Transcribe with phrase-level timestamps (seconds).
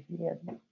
[0.00, 0.71] servir a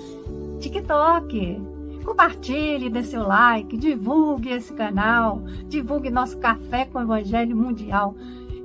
[0.59, 1.61] TikTok.
[2.03, 8.15] Compartilhe, dê seu like, divulgue esse canal, divulgue nosso Café com o Evangelho Mundial.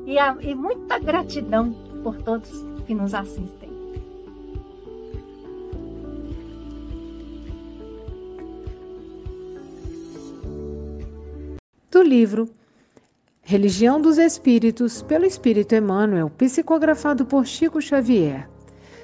[0.07, 2.51] E, a, e muita gratidão por todos
[2.87, 3.67] que nos assistem.
[11.91, 12.49] Do livro
[13.43, 18.51] Religião dos Espíritos, pelo Espírito Emmanuel, psicografado por Chico Xavier.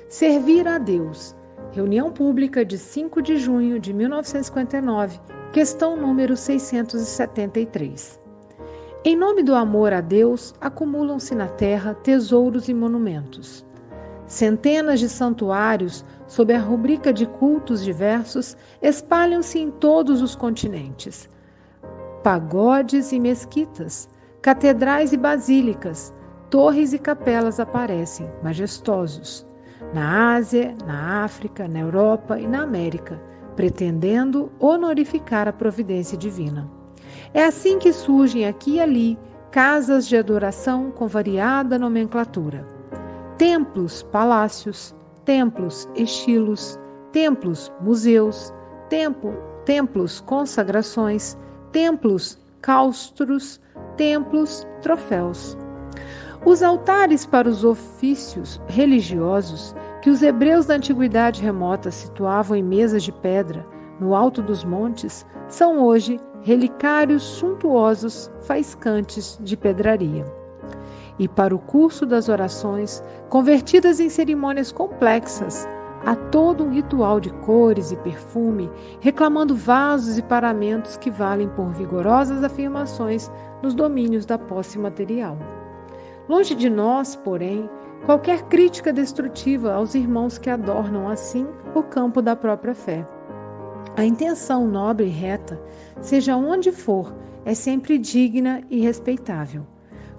[0.09, 1.35] Servir a Deus.
[1.73, 5.19] Reunião pública de 5 de junho de 1959,
[5.53, 8.21] questão número 673.
[9.05, 13.65] Em nome do amor a Deus, acumulam-se na terra tesouros e monumentos.
[14.27, 21.29] Centenas de santuários, sob a rubrica de cultos diversos, espalham-se em todos os continentes.
[22.23, 24.09] Pagodes e mesquitas,
[24.43, 26.13] Catedrais e basílicas,
[26.51, 29.47] torres e capelas aparecem, majestosos,
[29.93, 33.21] na Ásia, na África, na Europa e na América,
[33.57, 36.69] pretendendo honorificar a providência divina.
[37.35, 39.19] É assim que surgem aqui e ali
[39.51, 42.67] casas de adoração com variada nomenclatura.
[43.37, 46.79] Templos, palácios, templos, estilos,
[47.13, 48.53] templos, museus,
[48.89, 49.35] templo,
[49.65, 51.37] templos, consagrações,
[51.71, 53.61] templos, claustros,
[53.97, 55.57] templos, troféus.
[56.45, 63.05] Os altares para os ofícios religiosos que os hebreus da antiguidade remota situavam em mesas
[63.05, 63.65] de pedra
[64.01, 70.25] no alto dos montes são hoje relicários suntuosos faiscantes de pedraria.
[71.17, 75.69] E para o curso das orações, convertidas em cerimônias complexas,
[76.05, 81.71] Há todo um ritual de cores e perfume, reclamando vasos e paramentos que valem por
[81.71, 83.31] vigorosas afirmações
[83.63, 85.39] nos domínios da posse material.
[86.29, 87.69] Longe de nós, porém,
[88.07, 93.07] qualquer crítica destrutiva aos irmãos que adornam assim o campo da própria fé.
[93.97, 95.61] A intenção nobre e reta,
[96.01, 97.13] seja onde for,
[97.45, 99.67] é sempre digna e respeitável.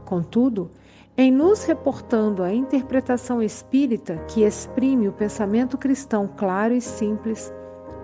[0.05, 0.69] Contudo,
[1.15, 7.53] em nos reportando a interpretação espírita que exprime o pensamento cristão claro e simples,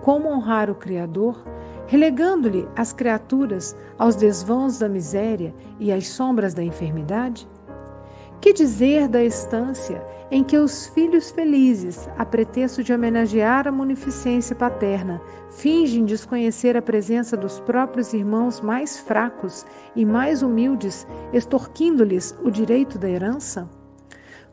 [0.02, 1.44] como honrar o Criador,
[1.86, 7.48] relegando-lhe as criaturas aos desvãos da miséria e às sombras da enfermidade?
[8.40, 14.56] Que dizer da estância em que os filhos felizes, a pretexto de homenagear a munificência
[14.56, 15.20] paterna,
[15.50, 22.98] fingem desconhecer a presença dos próprios irmãos mais fracos e mais humildes, extorquindo-lhes o direito
[22.98, 23.68] da herança?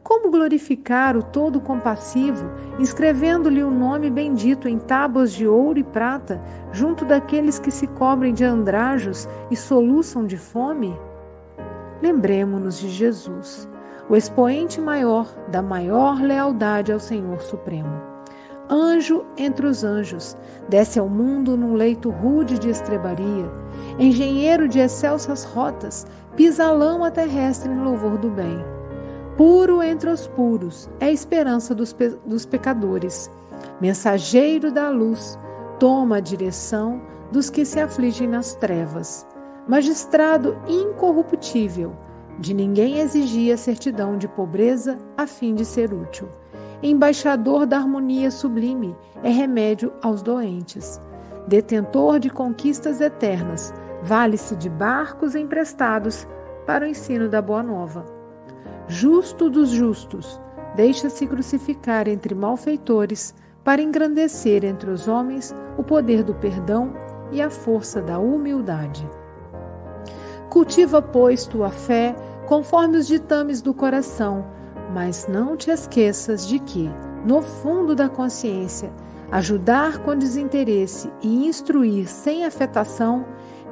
[0.03, 2.45] Como glorificar o todo compassivo,
[2.79, 6.41] inscrevendo-lhe o nome bendito em tábuas de ouro e prata,
[6.73, 10.93] junto daqueles que se cobrem de andrajos e soluçam de fome?
[12.01, 13.69] Lembremos-nos de Jesus
[14.09, 18.18] o expoente maior da maior lealdade ao Senhor Supremo.
[18.69, 20.35] Anjo entre os anjos,
[20.68, 23.50] desce ao mundo num leito rude de estrebaria,
[23.97, 28.57] engenheiro de excelsas rotas, pisa a lama terrestre em louvor do bem.
[29.38, 33.31] Puro entre os puros, é a esperança dos, pe dos pecadores.
[33.80, 35.39] Mensageiro da luz,
[35.80, 37.01] toma a direção
[37.31, 39.25] dos que se afligem nas trevas.
[39.68, 41.94] Magistrado incorruptível,
[42.39, 46.30] de ninguém exigia certidão de pobreza a fim de ser útil.
[46.84, 51.01] Embaixador da harmonia sublime, é remédio aos doentes.
[51.48, 53.74] Detentor de conquistas eternas,
[54.04, 56.28] vale-se de barcos emprestados
[56.66, 58.06] para o ensino da Boa Nova.
[58.88, 60.39] Justo dos justos,
[60.75, 66.94] deixa-se crucificar entre malfeitores para engrandecer entre os homens o poder do perdão
[67.31, 69.10] e a força da humildade
[70.57, 72.15] Cultiva, pois, tua fé
[72.48, 74.44] conforme os ditames do coração,
[74.92, 76.89] mas não te esqueças de que,
[77.24, 78.92] no fundo da consciência,
[79.31, 83.24] ajudar com desinteresse e instruir sem afetação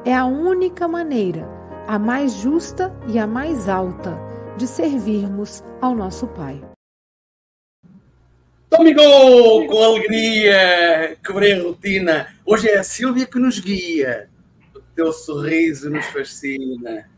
[0.05, 1.49] é a única maneira,
[1.87, 4.15] a mais justa e a mais alta,
[4.55, 6.61] de servirmos ao nosso Pai.
[8.69, 9.01] Domingo,
[9.65, 12.27] com alegria, quebrei a rotina.
[12.45, 14.29] Hoje é a Silvia que nos guia.
[14.95, 17.09] Teu sorriso nos fascina.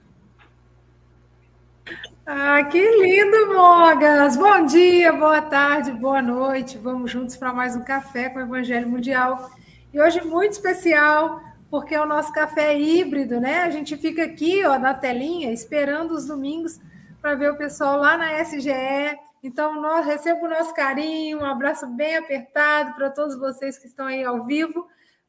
[2.26, 4.36] Ah, que lindo, Mogas!
[4.36, 6.76] Bom dia, boa tarde, boa noite.
[6.76, 9.52] Vamos juntos para mais um café com o Evangelho Mundial.
[9.94, 11.40] E hoje muito especial,
[11.70, 13.60] porque é o nosso café híbrido, né?
[13.60, 16.80] A gente fica aqui, ó, na telinha, esperando os domingos
[17.22, 19.20] para ver o pessoal lá na SGE.
[19.44, 24.08] Então, nós recebo o nosso carinho, um abraço bem apertado para todos vocês que estão
[24.08, 24.88] aí ao vivo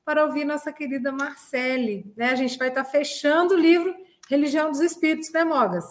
[0.09, 2.11] para ouvir nossa querida Marcele.
[2.17, 2.31] Né?
[2.31, 3.95] A gente vai estar fechando o livro
[4.27, 5.85] Religião dos Espíritos, né, Mogas?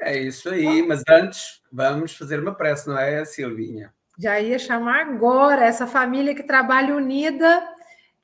[0.00, 3.92] É isso aí, mas antes vamos fazer uma prece, não é, Silvinha?
[4.18, 7.62] Já ia chamar agora essa família que trabalha unida.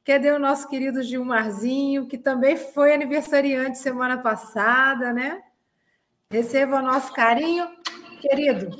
[0.02, 5.42] Cadê o nosso querido Gilmarzinho, que também foi aniversariante semana passada, né?
[6.32, 7.68] Receba o nosso carinho,
[8.22, 8.70] querido.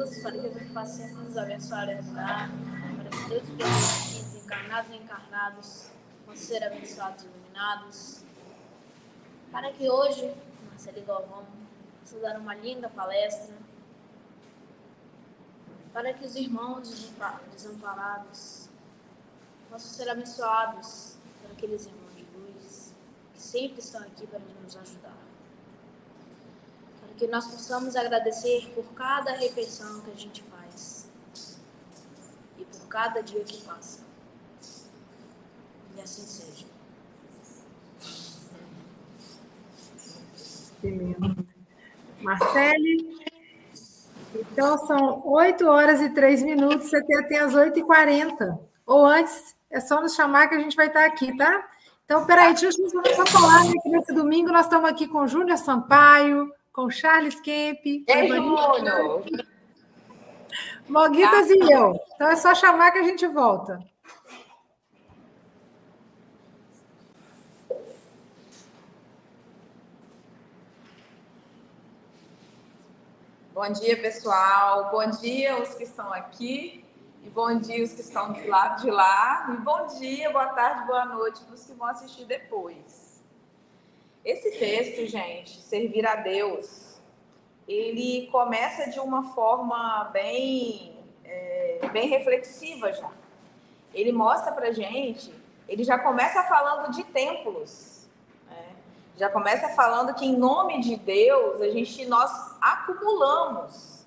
[0.00, 2.50] Senhor Jesus, para que eu possa nos abençoar e ajudar,
[2.96, 5.90] para que todos os encarnados e encarnados
[6.24, 8.24] possam ser abençoados e iluminados,
[9.52, 10.34] para que hoje,
[10.68, 11.46] Marcelo Galvão,
[12.00, 13.54] possa dar uma linda palestra,
[15.92, 17.12] para que os irmãos
[17.52, 18.68] desamparados
[19.68, 22.94] possam ser abençoados por aqueles irmãos de luz
[23.34, 25.19] que sempre estão aqui para nos ajudar.
[27.20, 31.06] Que nós possamos agradecer por cada refeição que a gente faz
[32.58, 34.00] e por cada dia que passa.
[35.94, 36.64] E assim seja.
[40.82, 41.46] Lindo.
[42.22, 43.20] Marcele,
[44.34, 48.58] então são 8 horas e 3 minutos, você tem até as 8h40.
[48.86, 51.68] Ou antes, é só nos chamar que a gente vai estar aqui, tá?
[52.06, 55.58] Então, peraí, deixa eu só falar né, que nesse domingo nós estamos aqui com Júnior
[55.58, 56.50] Sampaio,
[56.80, 57.84] com Charles Kemp.
[57.84, 59.22] Ei, Júnior!
[60.88, 62.00] Moguitas e eu.
[62.14, 63.78] Então é só chamar que a gente volta.
[73.52, 74.90] Bom dia, pessoal.
[74.90, 76.82] Bom dia os que estão aqui
[77.22, 79.50] e bom dia os que estão do lado de lá.
[79.52, 82.99] E bom dia, boa tarde, boa noite para os que vão assistir depois.
[84.24, 87.00] Esse texto, gente, servir a Deus,
[87.66, 93.10] ele começa de uma forma bem, é, bem reflexiva já.
[93.94, 95.32] Ele mostra para gente,
[95.68, 98.00] ele já começa falando de templos
[99.20, 104.06] já começa falando que em nome de Deus a gente nós acumulamos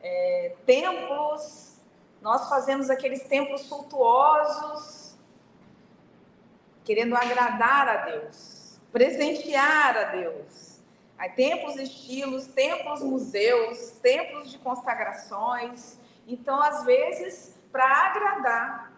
[0.00, 1.76] é, templos,
[2.22, 5.14] nós fazemos aqueles templos suntuosos,
[6.84, 8.63] querendo agradar a Deus,
[8.94, 10.80] presentear a Deus.
[11.18, 15.98] Aí templos estilos, templos museus, templos de consagrações.
[16.28, 18.92] Então, às vezes, para agradar,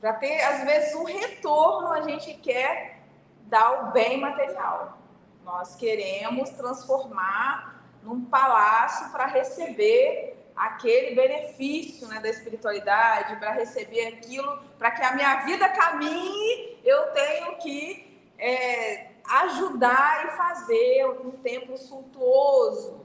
[0.00, 2.98] para ter às vezes um retorno, a gente quer
[3.42, 4.98] dar o bem material.
[5.44, 14.58] Nós queremos transformar num palácio para receber aquele benefício né, da espiritualidade, para receber aquilo,
[14.76, 18.05] para que a minha vida caminhe, eu tenho que
[18.38, 23.04] é, ajudar e fazer um templo suntuoso.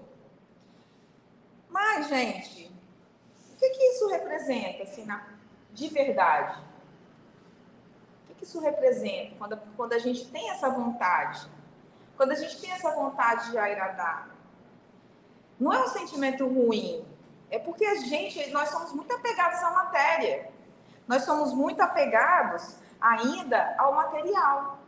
[1.69, 2.71] Mas, gente,
[3.53, 5.25] o que, que isso representa, assim, na,
[5.71, 6.71] de verdade?
[8.41, 11.47] que isso representa quando, quando a gente tem essa vontade?
[12.17, 14.29] Quando a gente tem essa vontade de agradar?
[15.59, 17.05] Não é um sentimento ruim,
[17.51, 20.51] é porque a gente, nós somos muito apegados à matéria.
[21.07, 24.79] Nós somos muito apegados ainda ao material.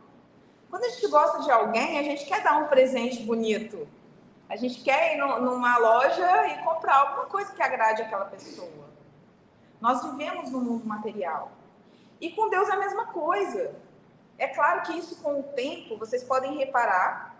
[0.74, 3.86] Quando a gente gosta de alguém, a gente quer dar um presente bonito.
[4.48, 8.88] A gente quer ir no, numa loja e comprar alguma coisa que agrade aquela pessoa.
[9.80, 11.52] Nós vivemos no mundo material.
[12.20, 13.72] E com Deus é a mesma coisa.
[14.36, 17.36] É claro que isso, com o tempo, vocês podem reparar,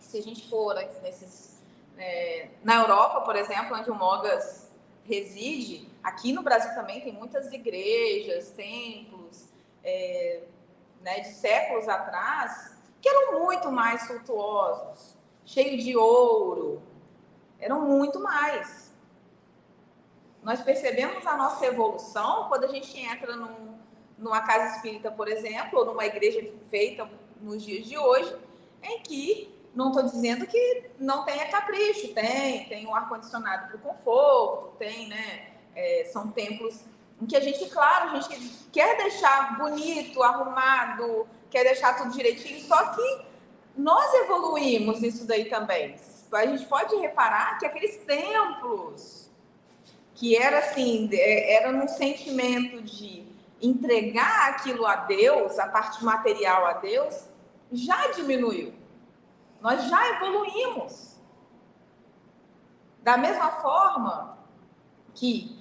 [0.00, 1.62] se a gente for nesses,
[1.96, 4.68] é, na Europa, por exemplo, onde o Mogas
[5.04, 9.44] reside, aqui no Brasil também tem muitas igrejas, templos,
[9.84, 10.42] é,
[11.04, 16.82] né, de séculos atrás, que eram muito mais suntuosos, cheios de ouro,
[17.60, 18.90] eram muito mais.
[20.42, 23.78] Nós percebemos a nossa evolução quando a gente entra num,
[24.16, 27.06] numa casa espírita, por exemplo, ou numa igreja feita
[27.38, 28.34] nos dias de hoje,
[28.82, 33.80] em que não estou dizendo que não tenha capricho, tem, tem um ar-condicionado para o
[33.80, 35.50] conforto, tem, né?
[35.74, 36.84] É, são templos
[37.24, 42.60] em que a gente, claro, a gente quer deixar bonito, arrumado, quer deixar tudo direitinho,
[42.66, 43.24] só que
[43.76, 45.96] nós evoluímos isso daí também.
[46.32, 49.30] A gente pode reparar que aqueles templos
[50.14, 53.26] que era assim, é, era num sentimento de
[53.60, 57.28] entregar aquilo a Deus, a parte material a Deus,
[57.72, 58.74] já diminuiu.
[59.60, 61.16] Nós já evoluímos.
[63.02, 64.38] Da mesma forma
[65.14, 65.53] que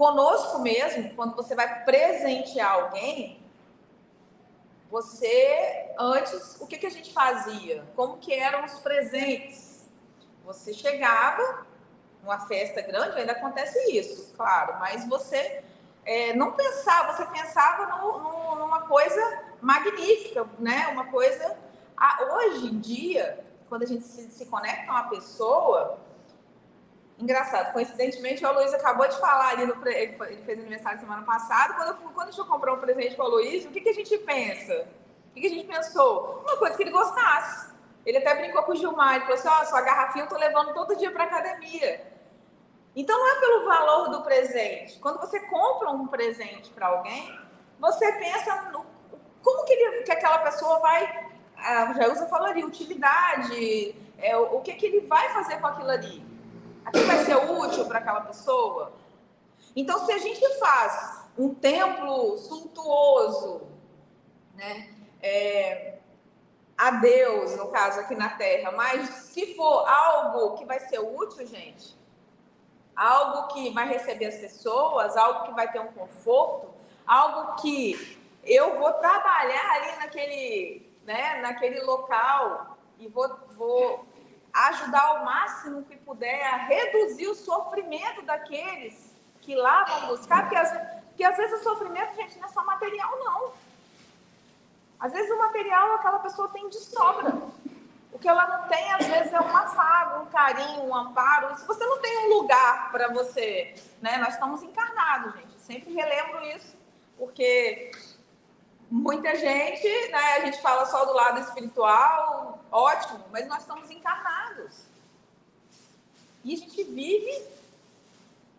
[0.00, 3.38] conosco mesmo, quando você vai presentear alguém,
[4.90, 7.84] você antes o que, que a gente fazia?
[7.94, 9.90] Como que eram os presentes?
[10.42, 11.66] Você chegava
[12.22, 15.62] numa festa grande, ainda acontece isso, claro, mas você
[16.06, 19.20] é, não pensava, você pensava no, no, numa coisa
[19.60, 20.86] magnífica, né?
[20.88, 21.58] Uma coisa.
[22.32, 25.98] hoje em dia, quando a gente se, se conecta com uma pessoa,
[27.22, 31.74] engraçado, coincidentemente, o Aloysio acabou de falar ali, no, ele, ele fez aniversário semana passada,
[31.74, 33.94] quando, eu, quando a gente comprou um presente para o Aloysio, o que, que a
[33.94, 34.86] gente pensa?
[35.30, 36.42] O que, que a gente pensou?
[36.44, 37.70] Uma coisa que ele gostasse.
[38.04, 40.36] Ele até brincou com o Gilmar, ele falou assim, ó, oh, sua garrafinha eu tô
[40.36, 42.10] levando todo dia para academia.
[42.96, 44.98] Então não é pelo valor do presente.
[44.98, 47.38] Quando você compra um presente para alguém,
[47.78, 48.84] você pensa no
[49.42, 51.28] como que, ele, que aquela pessoa vai.
[51.56, 56.29] A Jailza falaria, utilidade, é, o, o que, que ele vai fazer com aquilo ali.
[56.90, 58.92] Aquilo vai ser útil para aquela pessoa.
[59.76, 63.62] Então, se a gente faz um templo suntuoso,
[64.56, 64.92] né?
[65.22, 65.98] É,
[66.76, 71.46] a Deus, no caso aqui na Terra, mas se for algo que vai ser útil,
[71.46, 71.96] gente,
[72.96, 76.74] algo que vai receber as pessoas, algo que vai ter um conforto,
[77.06, 84.06] algo que eu vou trabalhar ali naquele, né, naquele local e vou, vou
[84.52, 90.56] ajudar ao máximo que puder a reduzir o sofrimento daqueles que lá vão buscar, porque
[90.56, 90.70] às,
[91.08, 93.52] porque às vezes o sofrimento, gente, não é só material, não.
[94.98, 97.34] Às vezes o material aquela pessoa tem de sobra.
[98.12, 101.56] O que ela não tem, às vezes, é um afago, um carinho, um amparo.
[101.56, 104.18] Se você não tem um lugar para você, né?
[104.18, 105.60] Nós estamos encarnados, gente.
[105.60, 106.76] sempre relembro isso,
[107.16, 107.92] porque
[108.90, 110.36] muita gente, né?
[110.36, 114.82] A gente fala só do lado espiritual, ótimo, mas nós estamos encarnados.
[116.42, 117.46] E a gente vive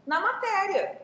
[0.05, 1.01] na matéria.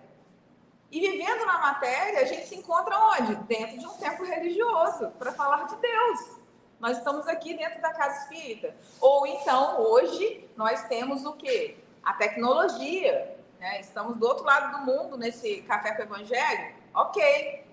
[0.90, 3.36] E vivendo na matéria, a gente se encontra onde?
[3.44, 6.38] Dentro de um templo religioso, para falar de Deus.
[6.80, 8.74] Nós estamos aqui dentro da casa espírita.
[9.02, 11.78] Ou então, hoje, nós temos o quê?
[12.04, 13.36] A tecnologia.
[13.60, 13.82] Né?
[13.82, 16.76] Estamos do outro lado do mundo nesse café com o evangelho.
[16.94, 17.67] Ok.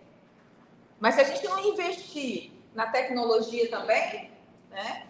[0.98, 4.30] Mas se a gente não investir na tecnologia também,
[4.70, 5.06] né?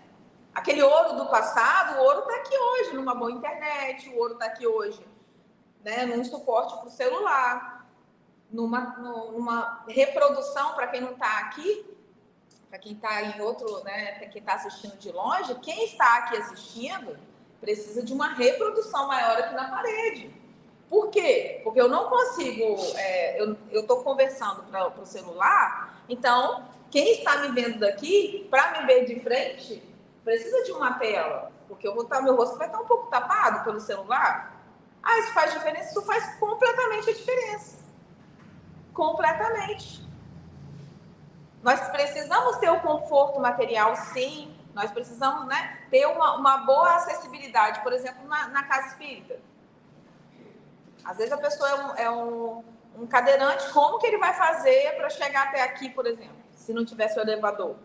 [0.54, 4.46] Aquele ouro do passado, o ouro está aqui hoje, numa boa internet, o ouro está
[4.46, 5.04] aqui hoje,
[5.82, 6.06] né?
[6.06, 7.86] Num suporte para o celular,
[8.50, 8.80] numa,
[9.32, 11.84] numa reprodução para quem não está aqui,
[12.68, 17.16] para quem está em outro, né, quem está assistindo de longe, quem está aqui assistindo
[17.60, 20.43] precisa de uma reprodução maior aqui na parede.
[20.88, 21.60] Por quê?
[21.64, 27.48] Porque eu não consigo, é, eu estou conversando para o celular, então quem está me
[27.48, 29.82] vendo daqui, para me ver de frente,
[30.22, 33.08] precisa de uma tela, porque eu vou estar, tá, meu rosto vai estar um pouco
[33.08, 34.54] tapado pelo celular.
[35.02, 35.90] Ah, isso faz diferença?
[35.90, 37.78] Isso faz completamente a diferença.
[38.92, 40.02] Completamente.
[41.62, 44.54] Nós precisamos ter o conforto material, sim.
[44.74, 49.38] Nós precisamos né, ter uma, uma boa acessibilidade, por exemplo, na, na, casa espírita.
[51.04, 52.64] Às vezes a pessoa é, um, é um,
[52.98, 56.84] um cadeirante, como que ele vai fazer para chegar até aqui, por exemplo, se não
[56.84, 57.76] tivesse o elevador?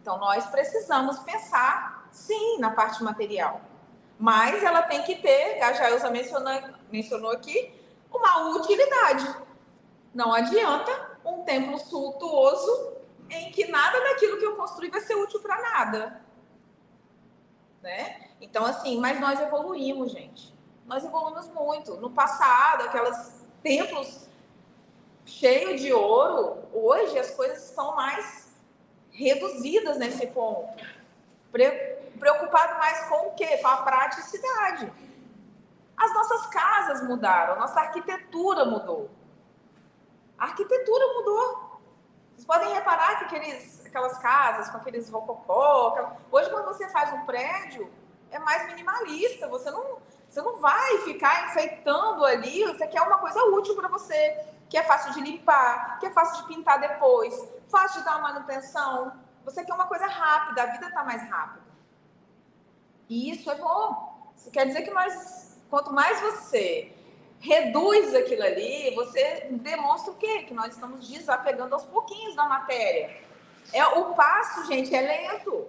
[0.00, 3.60] Então, nós precisamos pensar, sim, na parte material.
[4.18, 6.52] Mas ela tem que ter, a Jailza mencionou,
[6.90, 7.72] mencionou aqui,
[8.12, 9.34] uma utilidade.
[10.12, 12.96] Não adianta um templo suntuoso
[13.28, 16.22] em que nada daquilo que eu construí vai ser útil para nada.
[17.82, 18.30] Né?
[18.40, 20.54] Então, assim, mas nós evoluímos, gente.
[20.90, 21.94] Nós evoluímos muito.
[21.98, 24.28] No passado, aqueles templos
[25.24, 28.52] cheios de ouro, hoje as coisas estão mais
[29.12, 30.84] reduzidas nesse ponto.
[32.18, 33.58] Preocupado mais com o quê?
[33.58, 34.92] Com a praticidade.
[35.96, 39.08] As nossas casas mudaram, nossa arquitetura mudou.
[40.36, 41.80] A arquitetura mudou.
[42.32, 47.24] Vocês podem reparar que aqueles, aquelas casas com aqueles rococó, hoje quando você faz um
[47.26, 47.88] prédio,
[48.32, 49.46] é mais minimalista.
[49.46, 52.64] Você não, você não vai ficar enfeitando ali.
[52.64, 56.42] Você quer uma coisa útil para você que é fácil de limpar, que é fácil
[56.42, 57.34] de pintar depois,
[57.68, 59.12] fácil de dar uma manutenção.
[59.44, 61.64] Você quer uma coisa rápida, a vida está mais rápida.
[63.08, 64.30] E isso é bom.
[64.36, 66.94] Isso quer dizer que nós, quanto mais você
[67.40, 70.44] reduz aquilo ali, você demonstra o quê?
[70.44, 73.20] Que nós estamos desapegando aos pouquinhos da matéria.
[73.72, 75.68] É, o passo, gente, é lento.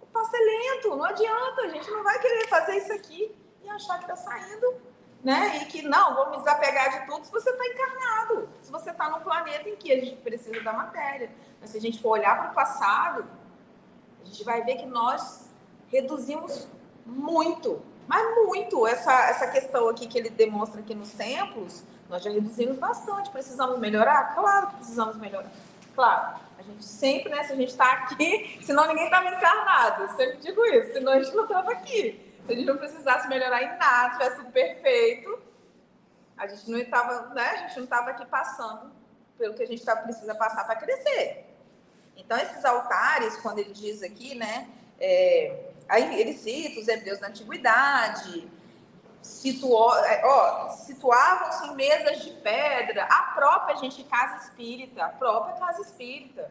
[0.00, 1.62] O passo é lento, não adianta.
[1.62, 3.41] A gente não vai querer fazer isso aqui
[3.74, 4.74] achar que está saindo,
[5.22, 5.58] né?
[5.58, 9.08] E que não, vou me desapegar de tudo se você está encarnado, se você está
[9.08, 11.30] num planeta em que a gente precisa da matéria.
[11.60, 13.24] Mas se a gente for olhar para o passado,
[14.20, 15.48] a gente vai ver que nós
[15.88, 16.66] reduzimos
[17.06, 22.30] muito, mas muito essa, essa questão aqui que ele demonstra aqui nos templos, nós já
[22.30, 23.30] reduzimos bastante.
[23.30, 24.34] Precisamos melhorar?
[24.34, 25.50] Claro que precisamos melhorar.
[25.94, 26.40] Claro.
[26.58, 27.42] A gente sempre, né?
[27.42, 30.02] Se a gente está aqui, senão ninguém estava encarnado.
[30.02, 32.31] Eu sempre digo isso, senão a gente não estava aqui.
[32.46, 35.42] Se a gente não precisasse melhorar em nada, tivesse tudo perfeito,
[36.36, 37.48] a gente não estava, né?
[37.48, 38.90] A gente não estava aqui passando
[39.38, 41.46] pelo que a gente tá, precisa passar para crescer.
[42.16, 44.68] Então, esses altares, quando ele diz aqui, né?
[44.98, 48.48] É, aí ele cita os hebreus da antiguidade,
[49.20, 55.80] situou, é, situavam-se em mesas de pedra, a própria gente casa espírita, a própria casa
[55.82, 56.50] espírita.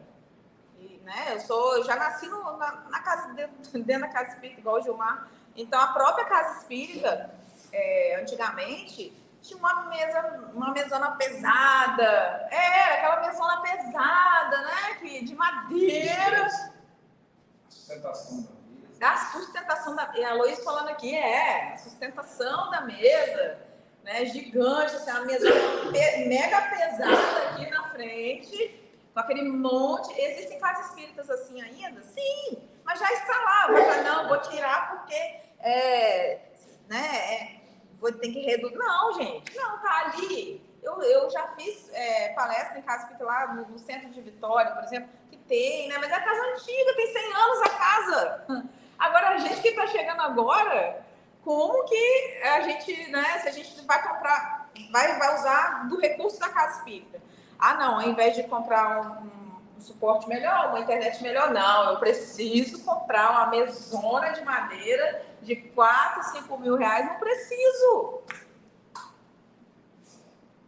[0.78, 4.60] E, né, eu sou, já nasci no, na, na, casa dentro, dentro, da casa espírita,
[4.60, 5.28] igual o Gilmar.
[5.56, 7.34] Então a própria casa espírita,
[7.72, 15.34] é, antigamente, tinha uma mesa, uma mesona pesada, é, aquela mesona pesada, né, que de
[15.34, 16.48] madeira.
[17.68, 18.62] Sustentação
[19.02, 20.12] da sustentação da.
[20.14, 23.58] E a Luiz falando aqui, é, a sustentação da mesa,
[24.04, 24.24] né?
[24.26, 25.48] Gigante, assim, uma mesa
[26.28, 28.80] mega pesada aqui na frente,
[29.12, 30.14] com aquele monte.
[30.16, 32.00] Existem casas espíritas assim ainda?
[32.04, 33.06] Sim, mas já.
[33.70, 35.14] Mas já não, vou tirar porque
[35.60, 36.40] é,
[36.88, 37.60] né, é,
[38.00, 38.76] vou ter que reduzir.
[38.76, 40.62] Não, gente, não, tá ali.
[40.82, 44.82] Eu, eu já fiz é, palestra em casa lá no, no, centro de Vitória, por
[44.82, 45.96] exemplo, que tem, né?
[45.98, 48.44] Mas é a casa antiga, tem 100 anos a casa.
[48.98, 51.04] Agora, a gente que está chegando agora,
[51.44, 56.40] como que a gente, né, se a gente vai comprar, vai, vai usar do recurso
[56.40, 57.20] da casa espírita?
[57.58, 59.41] Ah, não, ao invés de comprar um
[59.82, 66.22] suporte melhor, uma internet melhor, não, eu preciso comprar uma mesona de madeira de 4,
[66.38, 68.22] 5 mil reais, não preciso.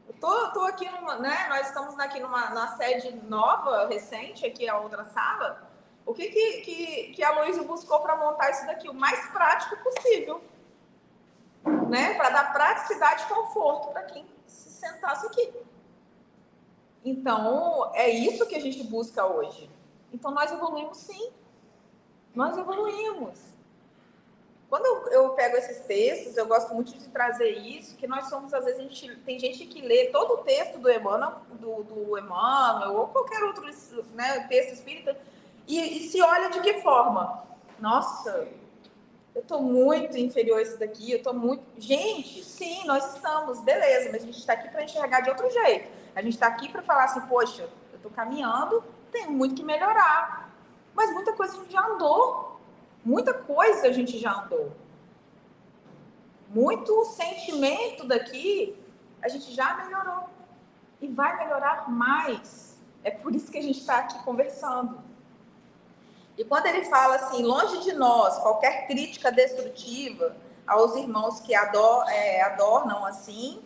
[0.09, 4.69] Eu tô, tô aqui numa, né, nós estamos aqui numa na sede nova, recente, aqui
[4.69, 5.71] a outra sala,
[6.07, 8.89] o que, que, que, que a Luísa buscou para montar isso daqui?
[8.89, 10.43] O mais prático possível.
[11.89, 12.15] Né?
[12.15, 15.64] Para dar praticidade e conforto para quem se sentasse aqui.
[17.05, 19.69] Então, é isso que a gente busca hoje.
[20.13, 21.31] Então, nós evoluímos sim.
[22.35, 23.39] Nós evoluímos.
[24.69, 28.53] Quando eu, eu, pego esses textos, eu gosto muito de trazer isso, que nós somos,
[28.53, 32.97] às vezes, gente, tem gente que lê todo o texto do Emmanuel, do, do Emmanuel
[32.97, 33.63] ou qualquer outro
[34.15, 35.17] né, texto espírita,
[35.67, 37.45] e, e se olha de que forma?
[37.79, 38.49] Nossa,
[39.35, 41.63] eu estou muito inferior a isso daqui, eu estou muito.
[41.79, 45.89] Gente, sim, nós estamos, beleza, mas a gente está aqui para enxergar de outro jeito.
[46.15, 50.51] A gente está aqui para falar assim, poxa, eu estou caminhando, tenho muito que melhorar.
[50.95, 52.61] Mas muita coisa a gente já andou.
[53.05, 54.73] Muita coisa a gente já andou.
[56.49, 58.77] Muito sentimento daqui
[59.21, 60.29] a gente já melhorou.
[61.01, 62.79] E vai melhorar mais.
[63.03, 65.03] É por isso que a gente está aqui conversando.
[66.39, 72.09] E quando ele fala assim, longe de nós qualquer crítica destrutiva aos irmãos que ador,
[72.09, 73.63] é, adornam assim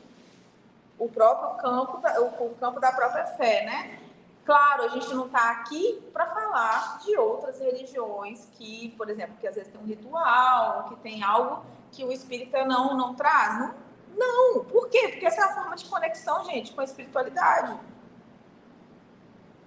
[0.98, 2.00] o próprio campo,
[2.40, 3.98] o, campo da própria fé, né?
[4.44, 9.46] Claro, a gente não está aqui para falar de outras religiões que, por exemplo, que
[9.46, 13.58] às vezes tem um ritual, que tem algo que o espírita não, não traz.
[13.58, 13.74] Não,
[14.16, 14.64] não.
[14.64, 15.08] Por quê?
[15.08, 17.78] Porque essa é a forma de conexão, gente, com a espiritualidade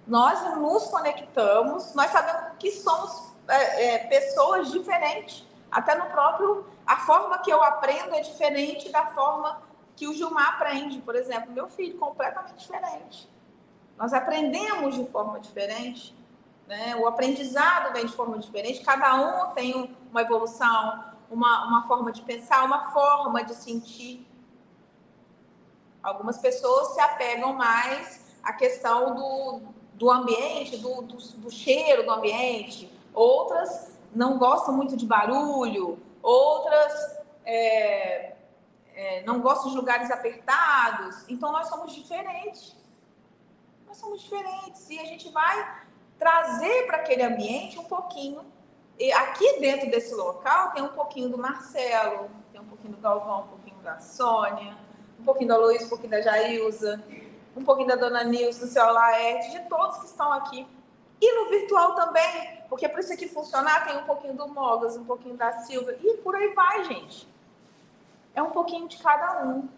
[0.06, 5.46] nós nos conectamos, nós sabemos que somos é, é, pessoas diferentes.
[5.70, 6.66] Até no próprio.
[6.86, 9.62] A forma que eu aprendo é diferente da forma
[9.96, 11.52] que o Gilmar aprende, por exemplo.
[11.52, 13.28] Meu filho, completamente diferente.
[13.96, 16.14] Nós aprendemos de forma diferente.
[16.66, 16.96] Né?
[16.96, 18.82] O aprendizado vem de forma diferente.
[18.82, 24.26] Cada um tem uma evolução, uma, uma forma de pensar, uma forma de sentir.
[26.02, 29.60] Algumas pessoas se apegam mais à questão do,
[29.94, 37.18] do ambiente, do, do, do cheiro do ambiente, outras não gostam muito de barulho, outras
[37.44, 38.34] é,
[38.94, 41.24] é, não gostam de lugares apertados.
[41.28, 42.76] Então, nós somos diferentes.
[43.86, 45.82] Nós somos diferentes e a gente vai
[46.18, 48.44] trazer para aquele ambiente um pouquinho.
[48.98, 53.42] E aqui dentro desse local tem um pouquinho do Marcelo, tem um pouquinho do Galvão,
[53.42, 54.76] um pouquinho da Sônia,
[55.18, 57.02] um pouquinho da Luiz, um pouquinho da Jailza,
[57.56, 60.66] um pouquinho da dona Nilce, do seu Laerte, de todos que estão aqui.
[61.20, 65.04] E no virtual também, porque para isso aqui funcionar tem um pouquinho do Mogas, um
[65.04, 67.31] pouquinho da Silva, e por aí vai, gente.
[68.34, 69.68] É um pouquinho de cada um.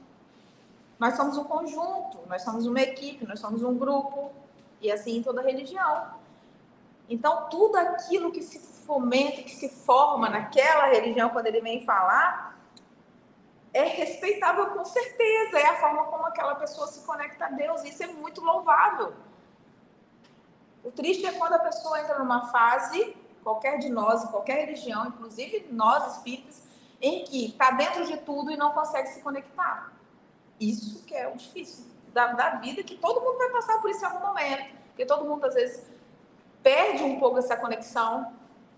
[0.99, 4.33] Nós somos um conjunto, nós somos uma equipe, nós somos um grupo,
[4.81, 6.15] e assim em toda religião.
[7.09, 12.59] Então, tudo aquilo que se fomenta, que se forma naquela religião, quando ele vem falar,
[13.73, 18.03] é respeitável com certeza, é a forma como aquela pessoa se conecta a Deus, isso
[18.03, 19.13] é muito louvável.
[20.85, 25.67] O triste é quando a pessoa entra numa fase, qualquer de nós, qualquer religião, inclusive
[25.71, 26.63] nós espíritas,
[27.05, 29.93] em que está dentro de tudo e não consegue se conectar.
[30.59, 34.03] Isso que é o difícil da, da vida, que todo mundo vai passar por isso
[34.03, 35.85] em algum momento, porque todo mundo às vezes
[36.63, 38.33] perde um pouco essa conexão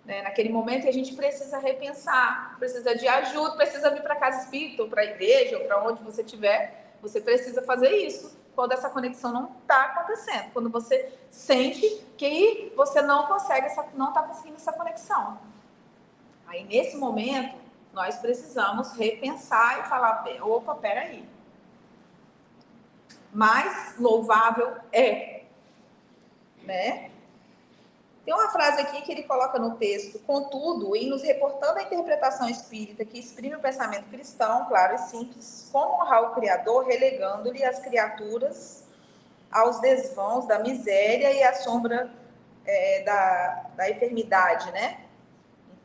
[0.05, 4.43] né, naquele momento e a gente precisa repensar, precisa de ajuda, precisa vir para casa
[4.43, 8.73] espírita, ou para a igreja, ou para onde você estiver, você precisa fazer isso quando
[8.73, 14.23] essa conexão não está acontecendo, quando você sente que você não consegue, essa, não está
[14.23, 15.39] conseguindo essa conexão.
[16.47, 17.65] Aí, nesse momento,
[17.97, 21.27] nós precisamos repensar e falar, opa, peraí.
[23.33, 25.45] Mais louvável é,
[26.63, 27.11] né?
[28.23, 32.51] Tem uma frase aqui que ele coloca no texto, contudo, em nos reportando a interpretação
[32.51, 37.79] espírita que exprime o pensamento cristão, claro e simples, como honrar o Criador, relegando-lhe as
[37.79, 38.85] criaturas
[39.51, 42.11] aos desvãos da miséria e à sombra
[42.67, 45.06] é, da, da enfermidade, né?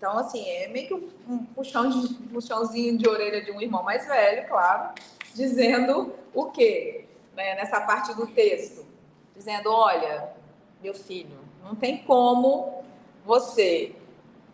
[0.02, 0.94] Então, assim, é meio que
[1.30, 4.96] um, puxão de, puxãozinho de orelha de um irmão mais velho, claro,
[5.36, 7.06] dizendo o quê?
[7.36, 8.84] Né, nessa parte do texto.
[9.36, 10.34] Dizendo, olha,
[10.82, 12.84] meu filho, não tem como
[13.24, 13.96] você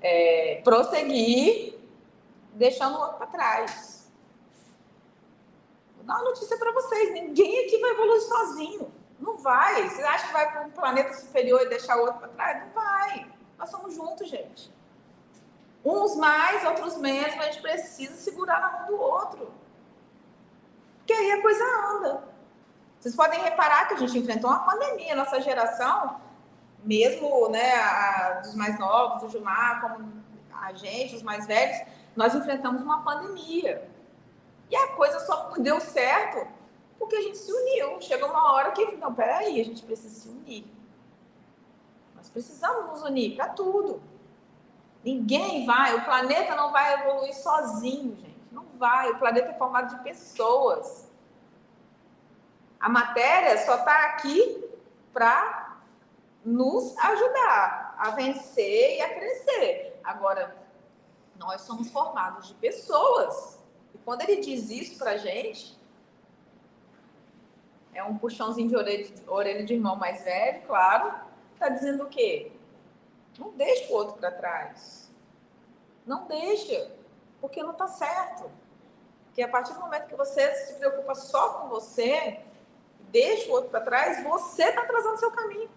[0.02, 1.76] é, prosseguir
[2.52, 4.12] deixando o outro para trás.
[5.96, 8.92] Vou dar uma notícia para vocês: ninguém aqui vai evoluir sozinho.
[9.18, 9.88] Não vai.
[9.88, 12.66] Você acha que vai para um planeta superior e deixar o outro para trás?
[12.66, 13.32] Não vai.
[13.58, 14.76] Nós somos juntos, gente.
[15.90, 19.52] Uns mais, outros menos, mas a gente precisa segurar na mão do outro.
[20.98, 22.24] Porque aí a coisa anda.
[23.00, 25.16] Vocês podem reparar que a gente enfrentou uma pandemia.
[25.16, 26.20] Nossa geração
[26.84, 30.12] mesmo né, a, dos mais novos, o Gilmar, como
[30.52, 31.78] a gente, os mais velhos,
[32.16, 33.90] nós enfrentamos uma pandemia.
[34.70, 36.48] E a coisa só deu certo
[37.00, 38.02] porque a gente se uniu.
[38.02, 40.66] Chegou uma hora que, não, peraí, a gente precisa se unir.
[42.16, 44.02] Nós precisamos nos unir para tudo.
[45.08, 48.36] Ninguém vai, o planeta não vai evoluir sozinho, gente.
[48.52, 49.10] Não vai.
[49.10, 51.10] O planeta é formado de pessoas.
[52.78, 54.70] A matéria só está aqui
[55.14, 55.78] para
[56.44, 59.98] nos ajudar a vencer e a crescer.
[60.04, 60.54] Agora,
[61.38, 63.64] nós somos formados de pessoas.
[63.96, 65.80] E quando ele diz isso pra gente,
[67.94, 71.14] é um puxãozinho de orelha, orelha de irmão mais velho, claro.
[71.58, 72.52] Tá dizendo o quê?
[73.38, 75.12] Não deixa o outro para trás.
[76.06, 76.92] Não deixa,
[77.42, 78.50] porque não tá certo.
[79.26, 82.42] Porque a partir do momento que você se preocupa só com você,
[83.12, 85.70] deixa o outro para trás, você está atrasando seu caminho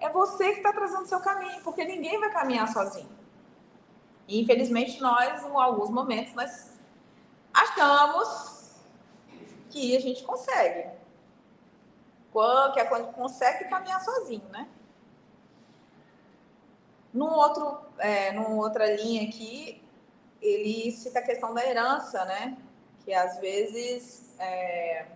[0.00, 3.08] é você que está trazendo seu caminho, porque ninguém vai caminhar sozinho.
[4.26, 6.78] E, infelizmente, nós, em alguns momentos, nós
[7.52, 8.76] achamos
[9.70, 10.96] que a gente consegue.
[12.30, 14.68] Que a gente consegue caminhar sozinho, né?
[17.12, 19.82] Num outro, é, numa outra linha aqui,
[20.40, 22.56] ele cita a questão da herança, né?
[23.04, 25.06] Que às vezes, é,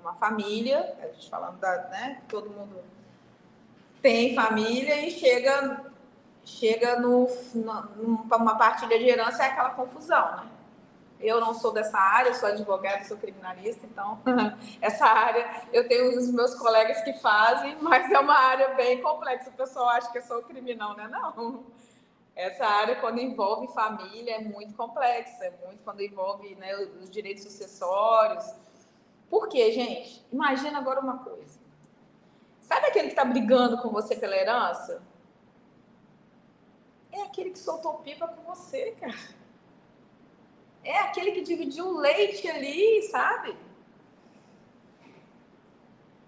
[0.00, 2.22] uma família, a gente falando da, né?
[2.28, 2.82] Todo mundo
[4.02, 5.84] tem família e chega
[6.44, 10.55] chega no, numa partilha de herança é aquela confusão, né?
[11.18, 14.20] Eu não sou dessa área, sou advogada, sou criminalista, então
[14.80, 19.50] essa área eu tenho os meus colegas que fazem, mas é uma área bem complexa.
[19.50, 21.08] O pessoal acha que eu sou criminal, né?
[21.08, 21.64] Não.
[22.34, 27.44] Essa área, quando envolve família, é muito complexa, é muito quando envolve né, os direitos
[27.44, 28.44] sucessórios.
[29.30, 30.22] Por quê, gente?
[30.30, 31.58] Imagina agora uma coisa.
[32.60, 35.02] Sabe aquele que está brigando com você pela herança?
[37.10, 39.16] É aquele que soltou pipa com você, cara.
[40.86, 43.56] É aquele que dividiu o leite ali, sabe?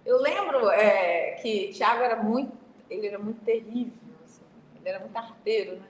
[0.04, 2.52] Eu lembro é, que Tiago era muito,
[2.90, 3.92] ele era muito terrível,
[4.24, 4.42] assim,
[4.74, 5.86] ele era muito arteiro, né?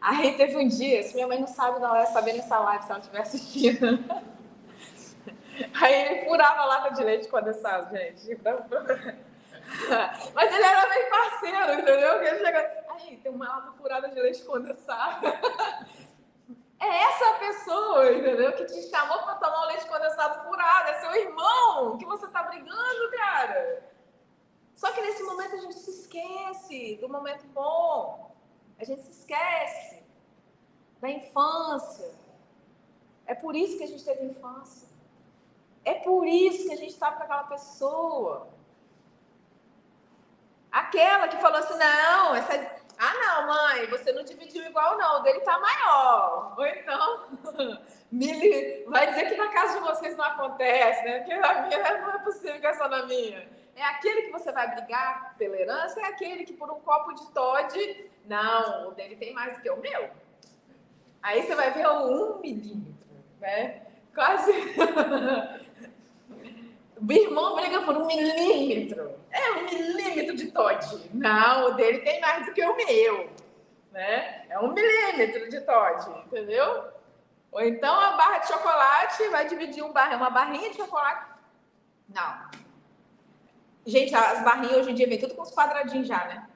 [0.00, 2.90] Aí teve um dia, se minha mãe não sabe, não, ia saber nessa live se
[2.90, 4.04] ela estiver assistindo.
[5.74, 8.38] Aí ele furava a lata de leite condensado, gente.
[10.34, 12.20] Mas ele era bem parceiro, entendeu?
[12.20, 15.26] Que ele chega, aí tem uma lata furada de leite condensado.
[16.80, 18.52] É essa pessoa, entendeu?
[18.52, 20.90] Que te chamou para tomar um leite condensado furado.
[20.90, 23.82] É seu irmão que você tá brigando, cara.
[24.74, 28.32] Só que nesse momento a gente se esquece do momento bom.
[28.78, 30.04] A gente se esquece
[31.00, 32.14] da infância.
[33.26, 34.88] É por isso que a gente teve infância.
[35.84, 38.48] É por isso que a gente estava com aquela pessoa.
[40.70, 45.20] Aquela que falou assim: não, essa ah, não, mãe, você não dividiu igual, não.
[45.20, 46.54] O dele tá maior.
[46.58, 47.28] Ou então,
[48.10, 51.18] Mili vai dizer que na casa de vocês não acontece, né?
[51.20, 53.48] Porque na minha não é possível que é só na minha.
[53.76, 57.30] É aquele que você vai brigar pela herança, é aquele que por um copo de
[57.30, 60.10] Todd, não, o dele tem mais do que o meu.
[61.22, 63.08] Aí você vai ver um milímetro,
[63.40, 63.82] né?
[64.12, 64.52] Quase.
[67.00, 69.12] O irmão briga por um milímetro.
[69.30, 71.10] É um milímetro de Todd.
[71.12, 73.30] Não, o dele tem mais do que o meu.
[73.92, 74.46] Né?
[74.48, 76.84] É um milímetro de Todd, entendeu?
[77.50, 80.14] Ou então a barra de chocolate vai dividir um bar...
[80.16, 81.40] uma barrinha de chocolate.
[82.08, 82.48] Não.
[83.86, 86.46] Gente, as barrinhas hoje em dia vem tudo com os quadradinhos já, né?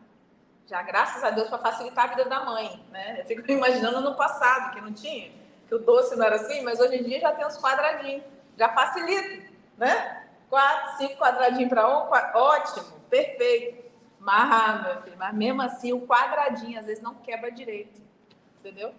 [0.66, 3.20] Já, graças a Deus, para facilitar a vida da mãe, né?
[3.20, 5.33] Eu fico imaginando no passado, que não tinha,
[5.68, 8.22] que o doce não era assim, mas hoje em dia já tem os quadradinhos.
[8.57, 10.21] Já facilita, né?
[10.53, 13.91] Quatro, cinco quadradinhos para um, ótimo, perfeito.
[14.19, 18.03] Mas, meu filho, mas mesmo assim, o quadradinho às vezes não quebra direito.
[18.59, 18.95] Entendeu?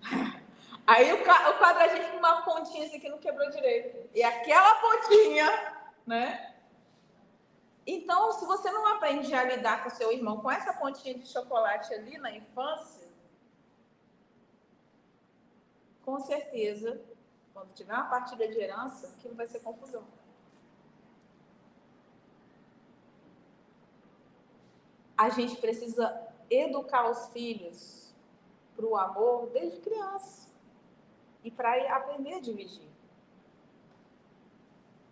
[0.86, 1.24] Aí o,
[1.58, 4.08] quadradinho fica uma pontinha assim que não quebrou direito.
[4.14, 6.54] E aquela pontinha, né?
[7.84, 11.92] Então, se você não aprende a lidar com seu irmão com essa pontinha de chocolate
[11.92, 13.08] ali na infância,
[16.04, 17.02] com certeza,
[17.52, 20.06] quando tiver uma partida de herança, aquilo vai ser confusão.
[25.18, 26.16] A gente precisa
[26.48, 28.14] educar os filhos
[28.76, 30.48] para o amor desde criança
[31.42, 32.88] e para aprender a dividir.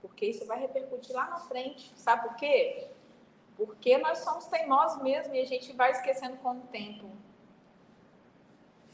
[0.00, 1.92] Porque isso vai repercutir lá na frente.
[1.96, 2.88] Sabe por quê?
[3.56, 7.10] Porque nós somos teimosos mesmo e a gente vai esquecendo com o tempo.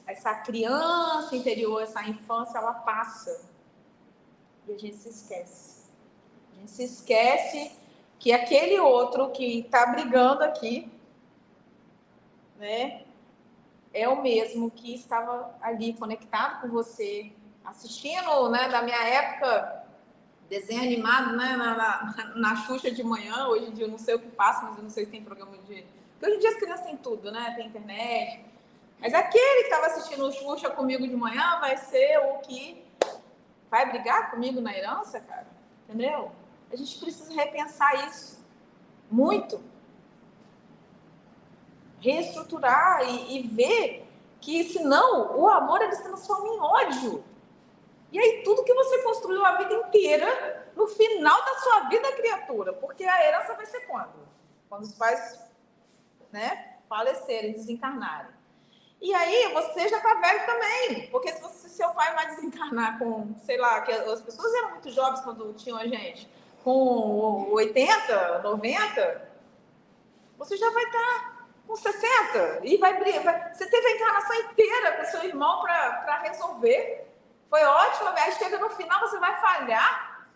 [0.07, 3.45] Essa criança interior, essa infância, ela passa.
[4.67, 5.91] E a gente se esquece.
[6.53, 7.73] A gente se esquece
[8.19, 10.92] que aquele outro que está brigando aqui
[12.63, 13.03] né,
[13.93, 17.33] é o mesmo que estava ali conectado com você,
[17.65, 19.85] assistindo, né, da minha época,
[20.49, 24.15] desenho animado, né, na, na, na Xuxa de manhã, hoje em dia eu não sei
[24.15, 25.85] o que passa, mas eu não sei se tem programa de...
[26.13, 28.45] Porque hoje em dia as crianças têm tudo, né, tem internet,
[29.01, 32.85] mas aquele que estava assistindo o Xuxa comigo de manhã vai ser o que
[33.69, 35.49] vai brigar comigo na herança, cara,
[35.89, 36.31] entendeu?
[36.73, 38.47] A gente precisa repensar isso,
[39.11, 39.61] muito,
[42.03, 44.07] reestruturar e, e ver
[44.41, 47.25] que, senão, o amor ele se transforma em ódio.
[48.11, 52.73] E aí, tudo que você construiu a vida inteira, no final da sua vida, criatura,
[52.73, 54.29] porque a herança vai ser quando?
[54.69, 55.41] Quando os pais
[56.33, 58.33] né, falecerem, desencarnarem.
[59.01, 63.35] E aí, você já está velho também, porque se você, seu pai vai desencarnar com,
[63.45, 66.29] sei lá, que as pessoas eram muito jovens quando tinham a gente,
[66.63, 69.33] com 80, 90,
[70.39, 71.32] você já vai estar tá
[71.67, 77.09] com 60 e vai, vai você teve a encarnação inteira com seu irmão para resolver.
[77.49, 80.29] Foi ótimo, aí chega no final, você vai falhar?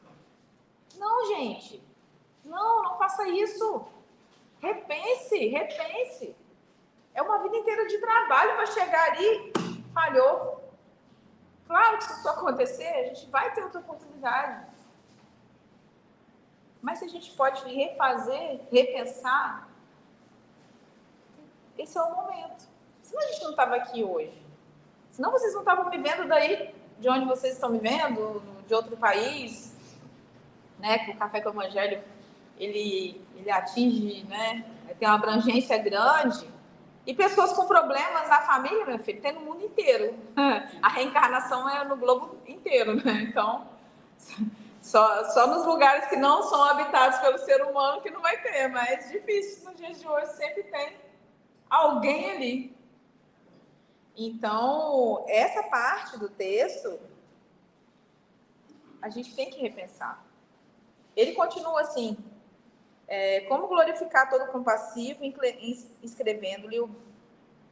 [0.96, 1.82] Não, gente.
[2.44, 3.86] Não, não faça isso.
[4.60, 6.36] Repense, repense.
[7.14, 9.52] É uma vida inteira de trabalho para chegar ali,
[9.92, 10.62] falhou.
[11.66, 14.66] Claro que se isso acontecer, a gente vai ter outra oportunidade.
[16.80, 19.68] Mas se a gente pode refazer, repensar,
[21.78, 22.66] esse é o momento.
[23.02, 24.42] Senão a gente não estava aqui hoje.
[25.10, 28.96] Senão vocês não estavam me vendo daí, de onde vocês estão me vendo, de outro
[28.96, 29.74] país,
[30.78, 30.98] né?
[30.98, 32.02] Que o Café com o Evangelho,
[32.58, 34.64] ele, ele atinge, né?
[34.98, 36.48] Tem uma abrangência grande.
[37.06, 40.14] E pessoas com problemas na família, meu filho, tem no mundo inteiro.
[40.82, 43.26] A reencarnação é no globo inteiro, né?
[43.28, 43.68] Então,
[44.82, 48.68] só, só nos lugares que não são habitados pelo ser humano que não vai ter,
[48.68, 51.05] mas é difícil nos dias de hoje sempre tem
[51.68, 52.76] alguém ali.
[54.16, 56.98] Então, essa parte do texto,
[59.02, 60.24] a gente tem que repensar.
[61.14, 62.16] Ele continua assim:
[63.06, 65.20] é, como glorificar todo compassivo,
[66.02, 66.90] escrevendo-lhe o,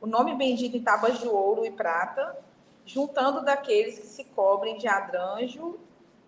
[0.01, 2.39] o nome bendito em tábuas de ouro e prata,
[2.85, 5.79] juntando daqueles que se cobrem de adranjo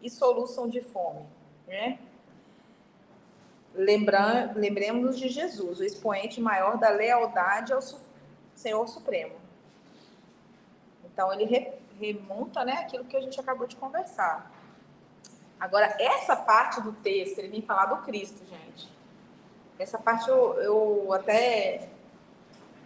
[0.01, 1.27] e soluçam de fome.
[1.67, 1.99] Né?
[3.77, 7.81] Lembra, lembremos de Jesus, o expoente maior da lealdade ao
[8.55, 9.35] Senhor Supremo.
[11.05, 14.51] Então, ele remonta, né, aquilo que a gente acabou de conversar.
[15.61, 18.91] Agora, essa parte do texto, ele vem falar do Cristo, gente.
[19.79, 21.89] Essa parte eu, eu até,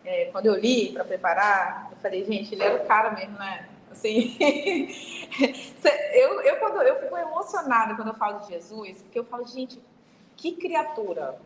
[0.04, 3.68] é, quando eu li para preparar, eu falei, gente, ele era o cara mesmo, né?
[3.90, 4.36] Assim,
[6.14, 9.80] eu, eu, quando, eu fico emocionada quando eu falo de Jesus, porque eu falo, gente,
[10.40, 11.38] que criatura,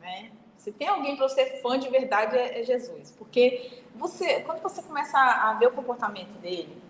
[0.00, 0.32] né?
[0.56, 4.80] Se tem alguém para ser fã de verdade é, é, Jesus, porque você, quando você
[4.80, 6.80] começa a ver o comportamento dele,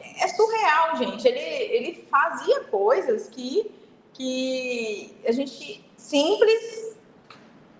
[0.00, 1.26] é surreal, gente.
[1.28, 3.70] Ele, ele fazia coisas que,
[4.14, 6.96] que a gente simples,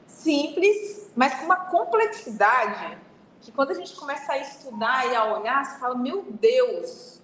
[0.06, 2.98] simples, mas com uma complexidade
[3.40, 7.22] que quando a gente começa a estudar e a olhar, você fala, meu Deus,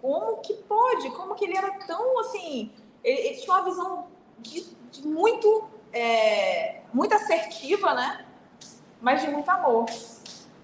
[0.00, 1.10] como que pode?
[1.10, 2.70] Como que ele era tão assim?
[3.02, 4.06] Ele, ele tinha uma visão
[4.38, 8.26] de, de muito é, muito assertiva, né?
[9.00, 9.86] Mas de muito amor.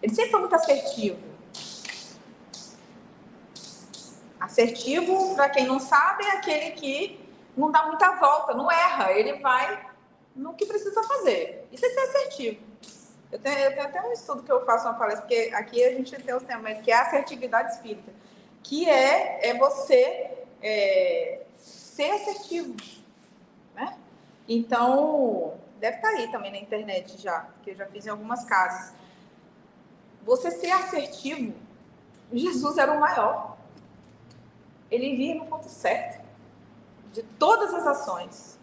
[0.03, 1.19] Ele sempre foi muito assertivo.
[4.39, 9.41] Assertivo, para quem não sabe, é aquele que não dá muita volta, não erra, ele
[9.41, 9.87] vai
[10.35, 11.67] no que precisa fazer.
[11.73, 12.67] Isso é ser assertivo.
[13.33, 15.91] Eu tenho, eu tenho, até um estudo que eu faço uma palestra, porque aqui a
[15.91, 18.13] gente tem os temas, que é a assertividade espírita,
[18.63, 20.31] que é, é você
[20.63, 21.46] é,
[21.97, 22.77] ser assertivo.
[23.75, 23.99] Né?
[24.47, 28.45] Então, deve estar tá aí também na internet já, que eu já fiz em algumas
[28.45, 28.95] casas.
[30.25, 31.55] Você ser assertivo,
[32.33, 33.57] Jesus era o maior.
[34.91, 36.25] Ele via no ponto certo
[37.13, 38.59] de todas as ações.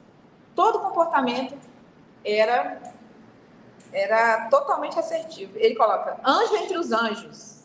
[0.56, 1.58] Todo comportamento
[2.24, 2.82] era
[3.92, 5.58] era totalmente assertivo.
[5.58, 7.64] Ele coloca: anjo entre os anjos,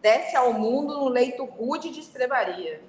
[0.00, 2.82] desce ao mundo no leito rude de estrebaria.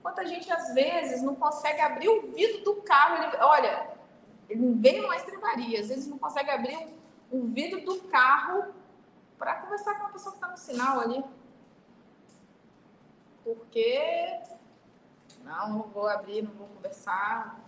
[0.00, 3.90] Enquanto a gente, às vezes, não consegue abrir o vidro do carro, ele, olha,
[4.48, 6.74] ele vem uma estrebaria, às vezes não consegue abrir
[7.30, 8.72] o, o vidro do carro
[9.38, 11.22] para conversar com a pessoa que está no sinal ali.
[13.44, 14.40] Porque,
[15.44, 17.60] não, não vou abrir, não vou conversar.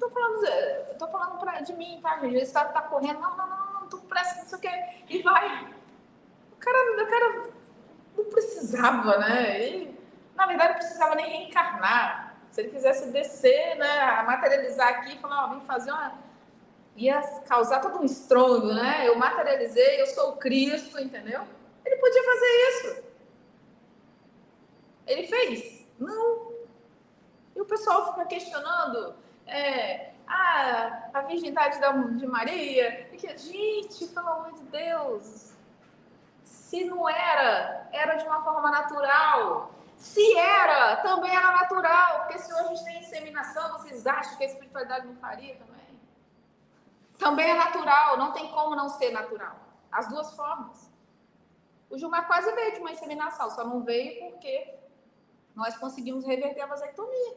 [0.00, 2.36] Não falando, tô falando pra, de mim, tá, gente?
[2.36, 5.04] Esse cara tá correndo, não, não, não, não, tô pressa, não sei o quê.
[5.08, 5.74] E vai.
[6.52, 7.52] O cara, o cara
[8.16, 9.68] não precisava, né?
[9.68, 9.97] E,
[10.38, 12.36] na verdade, precisava nem reencarnar.
[12.52, 16.14] Se ele quisesse descer, né, materializar aqui e falar, ó, vim fazer uma.
[16.96, 19.06] ia causar todo um estrondo, né?
[19.06, 21.42] Eu materializei, eu sou o Cristo, entendeu?
[21.84, 23.04] Ele podia fazer isso.
[25.08, 25.88] Ele fez?
[25.98, 26.52] Não.
[27.56, 29.16] E o pessoal fica questionando.
[29.44, 31.80] É, ah, a virgindade
[32.16, 33.08] de Maria.
[33.12, 35.52] E que, gente, pelo amor de Deus.
[36.44, 39.77] Se não era, era de uma forma natural.
[39.98, 45.08] Se era, também era natural, porque se hoje tem inseminação, vocês acham que a espiritualidade
[45.08, 46.00] não faria também?
[47.18, 49.56] Também é natural, não tem como não ser natural.
[49.90, 50.88] As duas formas.
[51.90, 54.78] O Gilmar quase veio de uma inseminação, só não veio porque
[55.52, 57.36] nós conseguimos reverter a vasectomia.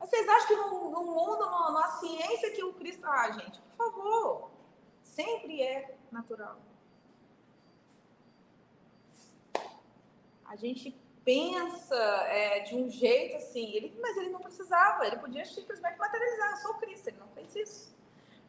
[0.00, 3.06] Mas vocês acham que no, no mundo, na ciência que o Cristo.
[3.06, 4.50] Ah, gente, por favor,
[5.04, 6.58] sempre é natural.
[10.48, 15.44] A gente pensa é, de um jeito assim, ele, mas ele não precisava, ele podia
[15.44, 17.96] simplesmente materializar, eu sou Cristo, ele não fez isso.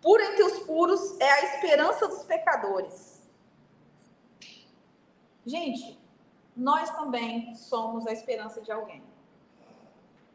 [0.01, 3.27] Puro entre os puros é a esperança dos pecadores.
[5.43, 5.99] Gente,
[6.55, 9.03] nós também somos a esperança de alguém.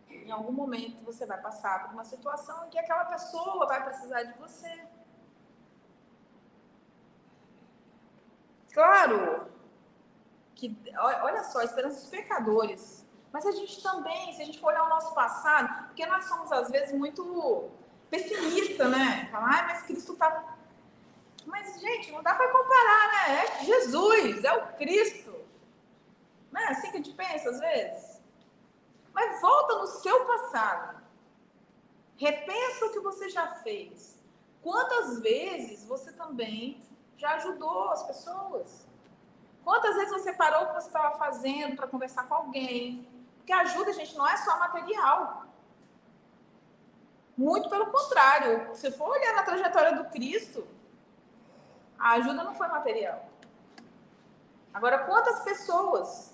[0.08, 4.22] Em algum momento você vai passar por uma situação em que aquela pessoa vai precisar
[4.24, 4.86] de você.
[8.72, 9.51] Claro,
[10.62, 13.04] que olha só, esperança dos pecadores.
[13.32, 16.52] Mas a gente também, se a gente for olhar o nosso passado, porque nós somos
[16.52, 17.68] às vezes muito
[18.08, 19.28] pessimistas, né?
[19.32, 20.56] Falar, ah, mas Cristo tá.
[21.46, 23.44] Mas, gente, não dá para comparar, né?
[23.44, 25.34] É Jesus, é o Cristo.
[26.52, 28.20] Não é assim que a gente pensa às vezes?
[29.12, 31.02] Mas volta no seu passado.
[32.16, 34.22] Repensa o que você já fez.
[34.62, 36.80] Quantas vezes você também
[37.16, 38.91] já ajudou as pessoas?
[39.64, 43.08] Quantas vezes você parou o que você estava fazendo para conversar com alguém?
[43.36, 45.46] Porque ajuda, gente, não é só material.
[47.36, 48.74] Muito pelo contrário.
[48.74, 50.66] Se for olhar na trajetória do Cristo,
[51.98, 53.24] a ajuda não foi material.
[54.74, 56.32] Agora, quantas pessoas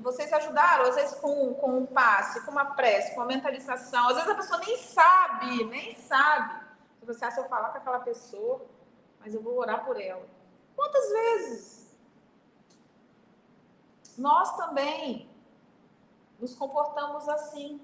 [0.00, 4.08] vocês ajudaram, às vezes com, com um passe, com uma prece, com uma mentalização.
[4.08, 6.64] Às vezes a pessoa nem sabe, nem sabe.
[6.98, 8.64] Se você ah, se eu falar com aquela pessoa,
[9.20, 10.26] mas eu vou orar por ela.
[10.78, 11.98] Quantas vezes
[14.16, 15.28] nós também
[16.38, 17.80] nos comportamos assim?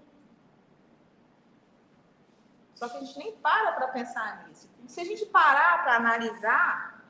[2.77, 4.71] Só que a gente nem para para pensar nisso.
[4.87, 7.05] Se a gente parar para analisar,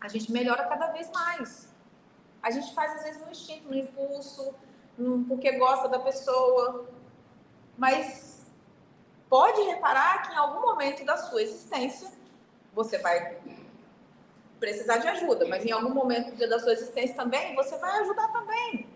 [0.00, 1.68] a gente melhora cada vez mais.
[2.42, 4.54] A gente faz às vezes no instinto, no impulso,
[4.96, 6.88] no, porque gosta da pessoa.
[7.76, 8.50] Mas
[9.28, 12.10] pode reparar que em algum momento da sua existência
[12.72, 13.38] você vai
[14.60, 18.86] precisar de ajuda, mas em algum momento da sua existência também você vai ajudar também.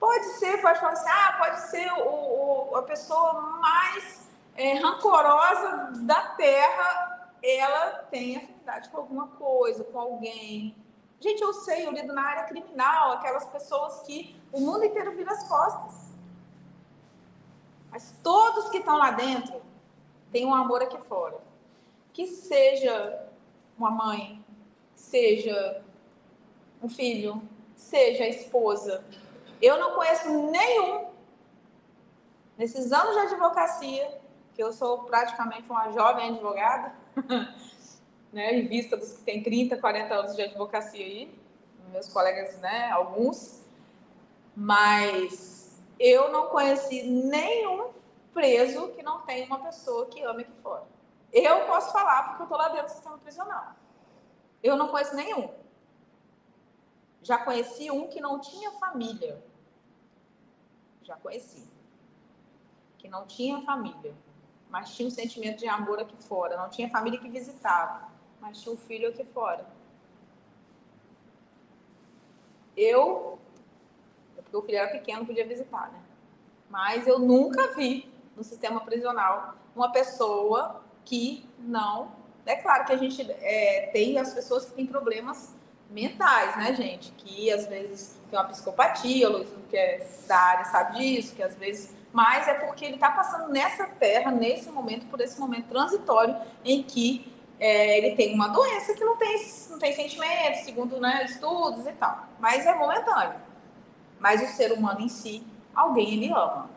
[0.00, 5.92] Pode ser, pode falar assim, ah, pode ser o, o a pessoa mais é, rancorosa
[6.06, 10.74] da Terra, ela tem afinidade com alguma coisa, com alguém.
[11.20, 15.32] Gente, eu sei, eu lido na área criminal, aquelas pessoas que o mundo inteiro vira
[15.32, 16.10] as costas.
[17.90, 19.60] Mas todos que estão lá dentro
[20.32, 21.49] têm um amor aqui fora.
[22.12, 23.26] Que seja
[23.78, 24.44] uma mãe,
[24.94, 25.82] seja
[26.82, 27.42] um filho,
[27.76, 29.04] seja a esposa,
[29.60, 31.06] eu não conheço nenhum,
[32.56, 34.18] nesses anos de advocacia,
[34.54, 36.94] que eu sou praticamente uma jovem advogada,
[38.32, 41.34] né, em vista dos que têm 30, 40 anos de advocacia aí,
[41.90, 43.62] meus colegas, né, alguns,
[44.54, 47.90] mas eu não conheci nenhum
[48.32, 50.89] preso que não tem uma pessoa que ame aqui fora.
[51.32, 53.74] Eu posso falar porque eu estou lá dentro do sistema prisional.
[54.62, 55.52] Eu não conheço nenhum.
[57.22, 59.42] Já conheci um que não tinha família
[61.10, 61.68] já conheci,
[62.98, 64.14] que não tinha família,
[64.68, 66.56] mas tinha um sentimento de amor aqui fora.
[66.56, 68.08] Não tinha família que visitava,
[68.40, 69.66] mas tinha um filho aqui fora.
[72.76, 73.40] Eu,
[74.36, 76.00] porque o filho era pequeno, podia visitar, né?
[76.68, 82.12] Mas eu nunca vi no sistema prisional uma pessoa que não.
[82.46, 85.54] É claro que a gente é, tem as pessoas que têm problemas
[85.90, 87.12] mentais, né, gente?
[87.12, 91.42] Que às vezes tem uma psicopatia, o Luiz, que é da área, sabe disso, que
[91.42, 91.94] às vezes.
[92.12, 96.82] Mas é porque ele está passando nessa terra, nesse momento, por esse momento transitório, em
[96.82, 99.36] que é, ele tem uma doença que não tem,
[99.68, 102.26] não tem sentimentos, segundo né, estudos e tal.
[102.38, 103.38] Mas é momentâneo.
[104.18, 106.70] Mas o ser humano em si, alguém ele ama.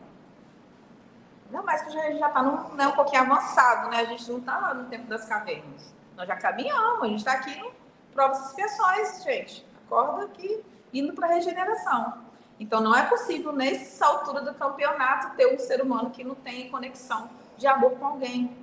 [1.54, 3.98] Ainda mais que já está né, um pouquinho avançado, né?
[3.98, 5.94] A gente não está lá no tempo das cavernas.
[6.16, 7.72] Nós já caminhamos, a gente está aqui no
[8.12, 9.64] provas expiações, gente.
[9.86, 12.24] Acorda aqui, indo para a regeneração.
[12.58, 16.68] Então, não é possível, nessa altura do campeonato, ter um ser humano que não tem
[16.70, 18.56] conexão de amor com alguém.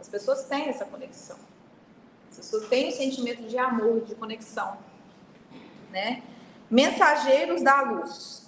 [0.00, 1.38] As pessoas têm essa conexão.
[2.30, 4.78] As pessoas têm o sentimento de amor, de conexão.
[5.90, 6.22] Né?
[6.70, 8.47] Mensageiros da luz.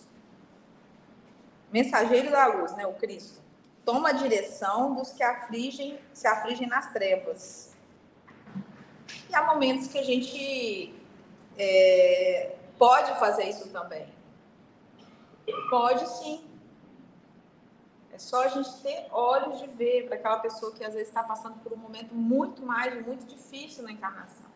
[1.72, 2.86] Mensageiro da luz, né?
[2.86, 3.40] O Cristo.
[3.84, 7.70] Toma a direção dos que afligem, se afligem nas trevas
[9.30, 10.92] e há momentos que a gente
[11.56, 14.12] é, pode fazer isso também.
[15.70, 16.44] Pode sim.
[18.12, 21.22] É só a gente ter olhos de ver para aquela pessoa que às vezes está
[21.22, 24.49] passando por um momento muito mais, muito difícil na encarnação.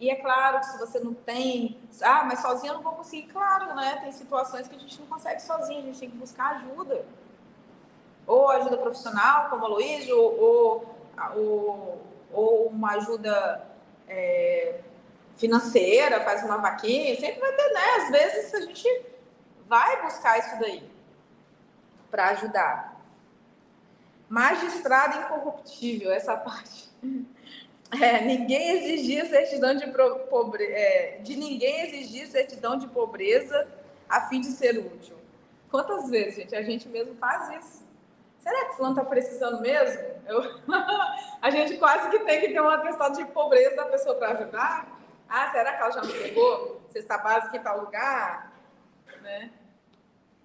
[0.00, 3.28] E é claro que se você não tem, ah, mas sozinha eu não vou conseguir,
[3.28, 3.98] claro, né?
[4.00, 7.04] Tem situações que a gente não consegue sozinha, a gente tem que buscar ajuda.
[8.26, 10.96] Ou ajuda profissional, como a ou, ou,
[11.36, 13.66] ou ou uma ajuda
[14.08, 14.80] é,
[15.36, 17.84] financeira, faz uma vaquinha, sempre vai ter, né?
[17.96, 19.06] Às vezes a gente
[19.66, 20.90] vai buscar isso daí
[22.10, 23.00] para ajudar.
[24.28, 26.88] Magistrado incorruptível, essa parte.
[27.92, 29.86] É, ninguém exigir certidão de,
[30.28, 33.66] pobre, é, de ninguém exigir certidão de pobreza
[34.08, 35.16] a fim de ser útil.
[35.70, 37.80] Quantas vezes, gente, a gente mesmo faz isso?
[38.40, 40.02] será que fulano está precisando mesmo?
[40.26, 40.42] Eu...
[41.40, 45.00] a gente quase que tem que ter uma questão de pobreza da pessoa para ajudar.
[45.28, 46.80] Ah, será que ela já me pegou?
[46.88, 48.52] Cesta básica em tal lugar?
[49.22, 49.50] Né?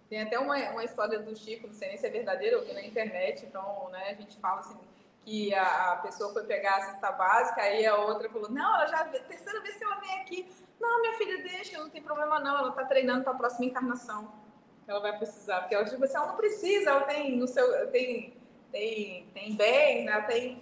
[0.10, 2.74] Tem até uma, uma história do Chico, não sei nem se é verdadeira, eu vi
[2.74, 4.78] na internet, então né, a gente fala assim,
[5.26, 9.04] que a, pessoa foi pegar a cesta básica, aí a outra falou, não, ela já,
[9.06, 10.50] terceira vez que ela vem aqui,
[10.80, 14.46] não, minha filha, deixa, não tem problema não, ela está treinando para a próxima encarnação
[14.88, 18.36] ela vai precisar, porque ela tipo assim, ela não precisa, ela tem no seu tem
[18.72, 20.62] tem tem bens, ela tem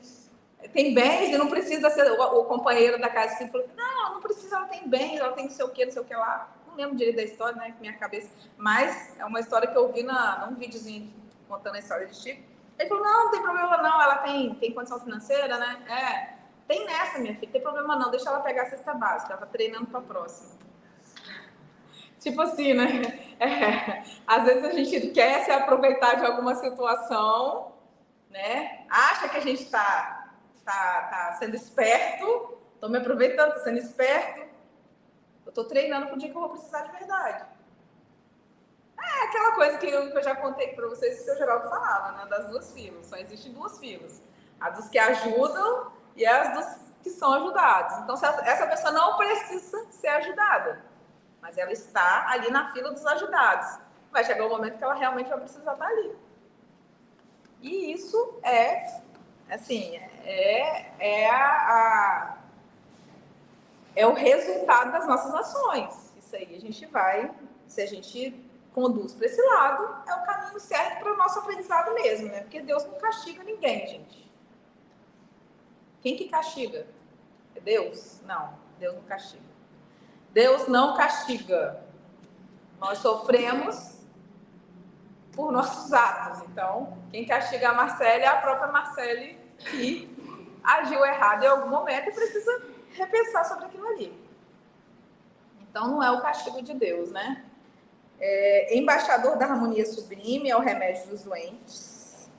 [0.71, 4.09] tem bens e não precisa ser o, o companheiro da casa assim, falou, não, ela
[4.11, 6.15] não precisa, ela tem bens, ela tem não sei o que, não sei o que
[6.15, 6.55] lá.
[6.65, 10.03] Não lembro direito da história, né, minha cabeça, mas é uma história que eu vi
[10.03, 11.13] na, num videozinho
[11.49, 12.52] contando a história de Chico.
[12.77, 15.83] Ele falou, não, não tem problema não, ela tem, tem condição financeira, né?
[15.87, 16.33] É,
[16.67, 19.47] tem nessa, minha filha, tem problema não, deixa ela pegar a cesta básica, ela tá
[19.47, 20.63] treinando para a próxima.
[22.19, 23.01] Tipo assim, né?
[23.39, 27.73] É, às vezes a gente quer se aproveitar de alguma situação,
[28.29, 28.85] né?
[28.89, 30.31] Acha que a gente está
[30.63, 34.39] tá, tá sendo esperto, estou me aproveitando, estou sendo esperto.
[35.45, 37.45] Eu estou treinando para o dia que eu vou precisar de verdade.
[39.03, 41.69] É, aquela coisa que eu, que eu já contei para vocês, que o seu Geraldo
[41.69, 42.25] falava, né?
[42.27, 43.05] Das duas filas.
[43.07, 44.21] Só existem duas filas.
[44.59, 47.97] A dos que ajudam e as dos que são ajudados.
[47.99, 50.85] Então, essa pessoa não precisa ser ajudada,
[51.41, 53.77] mas ela está ali na fila dos ajudados.
[54.11, 56.15] Vai chegar o um momento que ela realmente vai precisar estar ali.
[57.61, 59.01] E isso é,
[59.49, 62.37] assim, é, é a, a
[63.95, 66.13] é o resultado das nossas ações.
[66.17, 67.31] Isso aí a gente vai,
[67.67, 71.93] se a gente conduz para esse lado, é o caminho certo para o nosso aprendizado
[71.93, 72.41] mesmo, né?
[72.41, 74.31] Porque Deus não castiga ninguém, gente.
[76.01, 76.85] Quem que castiga?
[77.55, 78.19] É Deus?
[78.25, 79.43] Não, Deus não castiga.
[80.31, 81.83] Deus não castiga.
[82.79, 84.01] Nós sofremos
[85.31, 86.41] por nossos atos.
[86.49, 90.13] Então, quem castiga a Marcele é a própria Marcele que
[90.63, 92.63] agiu errado em algum momento e precisa
[92.93, 94.23] repensar sobre aquilo ali.
[95.61, 97.45] Então, não é o castigo de Deus, né?
[98.19, 102.29] É, embaixador da harmonia sublime é o remédio dos doentes.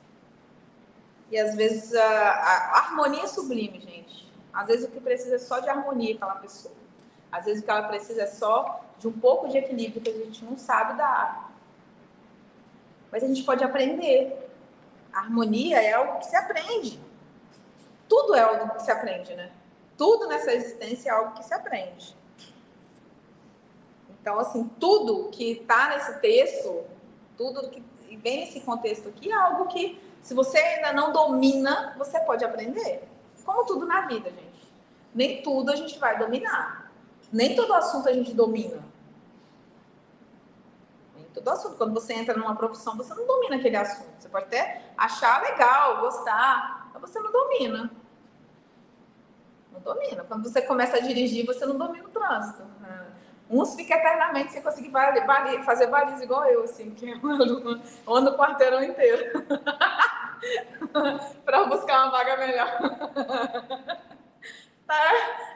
[1.31, 4.33] E às vezes a, a, harmonia sublime, gente.
[4.53, 6.75] Às vezes o que precisa é só de harmonia aquela pessoa.
[7.31, 10.13] Às vezes o que ela precisa é só de um pouco de equilíbrio que a
[10.13, 11.53] gente não sabe dar.
[13.11, 14.49] Mas a gente pode aprender.
[15.13, 17.01] A harmonia é algo que se aprende.
[18.09, 19.51] Tudo é algo que se aprende, né?
[19.97, 22.17] Tudo nessa existência é algo que se aprende.
[24.25, 26.83] Então, assim, tudo que está nesse texto,
[27.37, 27.85] tudo que
[28.17, 33.07] vem nesse contexto aqui é algo que, se você ainda não domina, você pode aprender.
[33.45, 34.73] Como tudo na vida, gente.
[35.15, 36.91] Nem tudo a gente vai dominar.
[37.31, 38.83] Nem todo assunto a gente domina.
[41.15, 41.77] Nem todo assunto.
[41.77, 44.09] Quando você entra numa profissão, você não domina aquele assunto.
[44.19, 47.91] Você pode até achar legal, gostar, mas você não domina.
[49.71, 50.25] Não domina.
[50.25, 52.63] Quando você começa a dirigir, você não domina o trânsito.
[52.81, 53.04] Né?
[53.51, 59.45] Uns ficam eternamente sem conseguir fazer baliza igual eu, assim, que ando o quarteirão inteiro
[61.45, 62.79] para buscar uma vaga melhor.
[64.87, 65.13] tá?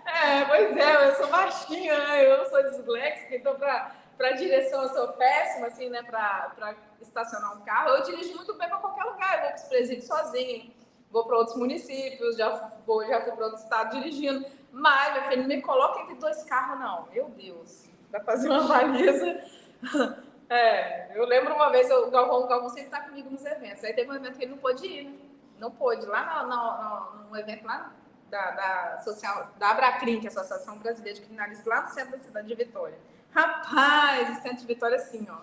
[0.07, 2.31] É, pois é, eu sou baixinha, né?
[2.31, 7.89] eu sou disléxica, então para direção eu sou péssima, assim, né, para estacionar um carro.
[7.91, 10.79] Eu dirijo muito bem para qualquer lugar, eu vou para os presídios sozinha
[11.11, 14.47] vou para outros municípios, já, vou, já fui para outro estado dirigindo.
[14.73, 17.09] Mas, meu filho, me coloca entre dois carros, não.
[17.13, 19.41] Meu Deus, para fazer uma baliza.
[20.49, 23.83] é, eu lembro uma vez, o Galvão, o Galvão sempre está comigo nos eventos.
[23.85, 25.19] Aí teve um evento que ele não pôde ir, né?
[25.59, 26.07] Não pôde.
[26.07, 27.93] Lá no, no, no, no evento lá
[28.31, 32.13] da, da, social, da Abracrim, que é a Associação Brasileira de Criminalistas, lá no centro
[32.13, 32.99] da cidade de Vitória.
[33.35, 35.39] Rapaz, o centro de Vitória, assim, ó.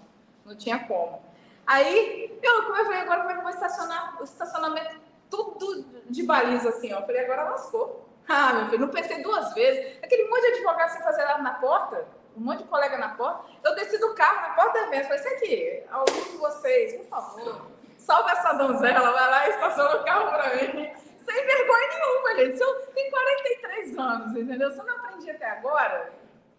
[0.46, 1.22] Não tinha como.
[1.66, 4.22] Aí, eu, como eu falei, agora como é que eu vou estacionar?
[4.22, 5.00] O estacionamento
[5.30, 7.00] tudo de baliza assim, ó.
[7.00, 8.08] Eu falei, agora lascou.
[8.28, 9.98] Ah, meu filho, não pensei duas vezes.
[10.04, 13.46] Aquele monte de advogado sem fazer nada na porta, um monte de colega na porta.
[13.64, 15.08] Eu desci do carro na porta da evento.
[15.08, 17.66] Falei, isso aqui, algum de vocês, por favor,
[17.98, 20.92] salve essa donzela, vai lá e estaciona o carro pra mim.
[21.26, 22.58] Sem vergonha nenhuma, gente.
[22.58, 24.72] Se eu tenho 43 anos, entendeu?
[24.72, 26.14] Se eu não aprendi até agora,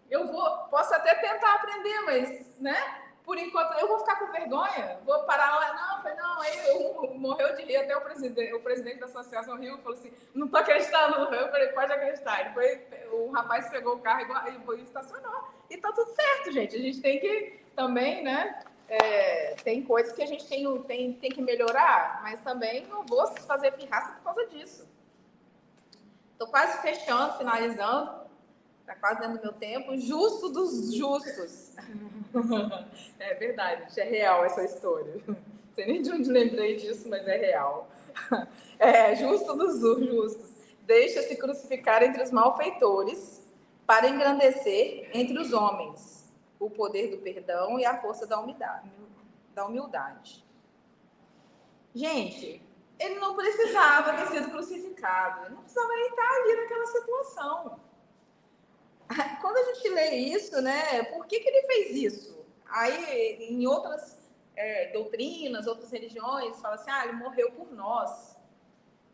[0.09, 3.06] eu vou, posso até tentar aprender, mas, né?
[3.27, 7.63] Por enquanto, eu vou ficar com vergonha, vou parar lá, não, foi não, morreu de
[7.63, 11.51] rir, até o presidente, o presidente da Associação Rio falou assim, não tô acreditando, eu
[11.51, 15.91] falei, pode acreditar, ele foi, o rapaz pegou o carro e, e estacionou, e tá
[15.91, 20.47] tudo certo, gente, a gente tem que também, né, é, tem coisas que a gente
[20.47, 24.87] tem, tem, tem que melhorar, mas também não vou fazer pirraça por causa disso.
[26.37, 28.21] Tô quase fechando, finalizando,
[28.85, 31.75] tá quase dentro do meu tempo, justo dos justos.
[33.19, 35.21] é verdade, é real essa história.
[35.27, 35.35] Não
[35.73, 37.89] sei nem de onde lembrei disso, mas é real.
[38.79, 40.51] É justo dos justos.
[40.85, 43.43] Deixa-se crucificar entre os malfeitores
[43.87, 48.91] para engrandecer entre os homens o poder do perdão e a força da humildade.
[49.53, 50.45] Da humildade.
[51.93, 52.61] Gente,
[52.99, 57.79] ele não precisava ter sido crucificado, ele não precisava nem estar ali naquela situação.
[59.41, 62.45] quando a gente lê isso, né, por que, que ele fez isso?
[62.69, 64.17] Aí, em outras
[64.55, 68.35] é, doutrinas, outras religiões, fala assim, ah, ele morreu por nós.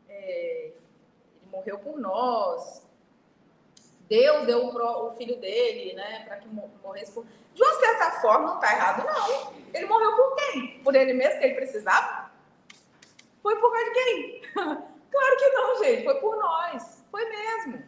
[0.09, 2.81] É, ele morreu por nós.
[4.07, 7.25] Deus deu o, filho dele, né, para que morresse por...
[7.53, 9.53] De uma certa forma, não está errado, não.
[9.73, 10.79] Ele morreu por quem?
[10.83, 12.31] Por ele mesmo, que ele precisava?
[13.41, 14.41] Foi por causa de quem?
[14.53, 16.03] claro que não, gente.
[16.03, 17.03] Foi por nós.
[17.11, 17.83] Foi mesmo.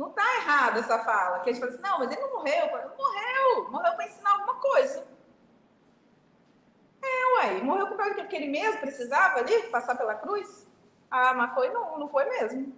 [0.00, 1.40] Não está errado essa fala.
[1.40, 2.66] Que a gente fala assim, não, mas ele não morreu.
[2.88, 3.70] Não morreu.
[3.70, 5.06] Morreu para ensinar alguma coisa.
[7.02, 7.62] É, ué.
[7.62, 10.66] Morreu por causa que ele mesmo precisava ali passar pela cruz?
[11.10, 12.74] Ah, mas foi não, não foi mesmo.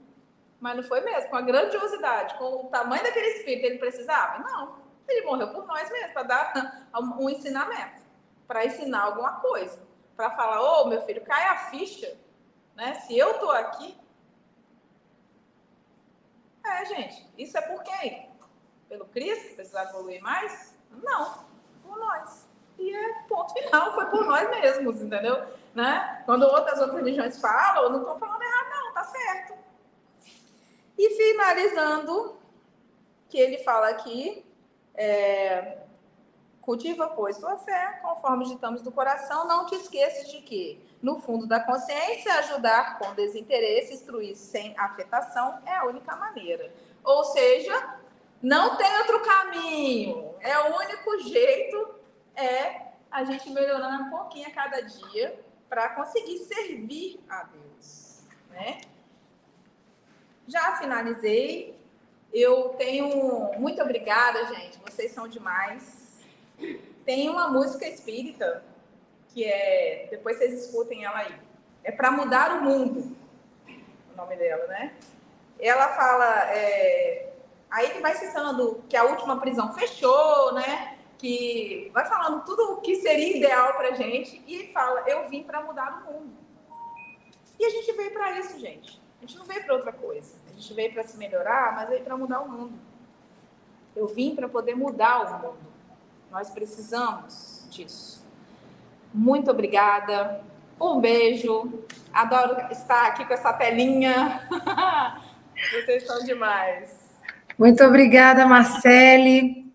[0.58, 1.30] Mas não foi mesmo.
[1.30, 4.42] Com a grandiosidade, com o tamanho daquele espírito, ele precisava?
[4.42, 4.78] Não.
[5.06, 8.02] Ele morreu por nós mesmo, para dar um ensinamento.
[8.48, 9.78] para ensinar alguma coisa,
[10.16, 12.18] para falar, ô oh, meu filho, cai a ficha,
[12.74, 12.94] né?
[12.94, 13.96] Se eu tô aqui.
[16.64, 18.30] É, gente, isso é por quem?
[18.88, 20.76] Pelo Cristo, precisar evoluir mais?
[21.02, 21.44] Não,
[21.82, 22.46] por nós.
[22.78, 25.44] E é ponto final, foi por nós mesmos, entendeu?
[25.74, 26.22] Né?
[26.26, 29.54] Quando outras outras religiões falam, eu não estou falando errado, não, tá certo.
[30.98, 32.36] E finalizando,
[33.28, 34.44] que ele fala aqui,
[34.94, 35.78] é,
[36.62, 41.46] cultiva, pois, tua fé, conforme ditamos do coração, não te esqueças de que, no fundo
[41.46, 46.72] da consciência, ajudar com desinteresse, instruir sem afetação é a única maneira.
[47.02, 47.98] Ou seja,
[48.40, 50.34] não tem outro caminho.
[50.40, 51.94] É o único jeito
[52.34, 55.38] é a gente melhorando um pouquinho a cada dia
[55.68, 58.80] para conseguir servir a Deus, né?
[60.46, 61.80] Já finalizei.
[62.32, 64.78] Eu tenho muito obrigada, gente.
[64.78, 66.01] Vocês são demais.
[67.04, 68.64] Tem uma música espírita
[69.28, 71.34] que é, depois vocês escutem ela aí.
[71.82, 73.16] É para mudar o mundo.
[74.12, 74.94] O nome dela, né?
[75.58, 77.32] Ela fala, é,
[77.70, 80.98] aí que vai citando que a última prisão fechou, né?
[81.22, 85.62] que vai falando tudo o que seria ideal para gente e fala: Eu vim para
[85.62, 86.32] mudar o mundo.
[87.60, 89.00] E a gente veio para isso, gente.
[89.18, 90.34] A gente não veio para outra coisa.
[90.50, 92.76] A gente veio para se melhorar, mas veio para mudar o mundo.
[93.94, 95.71] Eu vim para poder mudar o mundo.
[96.32, 98.24] Nós precisamos disso.
[99.12, 100.40] Muito obrigada.
[100.80, 101.84] Um beijo.
[102.10, 104.40] Adoro estar aqui com essa telinha.
[105.70, 106.90] Vocês são demais.
[107.58, 109.70] Muito obrigada, Marcele.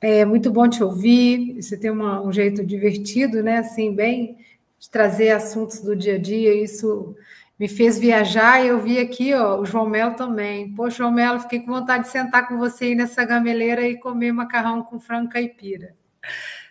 [0.00, 1.60] É muito bom te ouvir.
[1.60, 3.58] Você tem uma, um jeito divertido, né?
[3.58, 4.38] Assim, bem
[4.78, 6.54] de trazer assuntos do dia a dia.
[6.54, 7.16] Isso
[7.58, 10.72] me fez viajar e eu vi aqui, ó, o João Melo também.
[10.74, 14.32] Poxa, João Melo, fiquei com vontade de sentar com você aí nessa gameleira e comer
[14.32, 15.96] macarrão com frango caipira.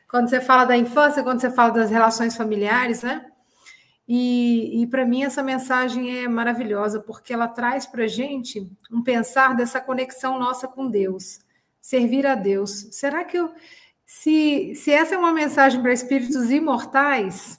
[0.09, 3.25] Quando você fala da infância, quando você fala das relações familiares, né?
[4.07, 9.03] E, e para mim essa mensagem é maravilhosa, porque ela traz para a gente um
[9.03, 11.45] pensar dessa conexão nossa com Deus
[11.87, 12.89] servir a Deus.
[12.91, 13.49] Será que eu,
[14.05, 17.56] se, se essa é uma mensagem para espíritos imortais,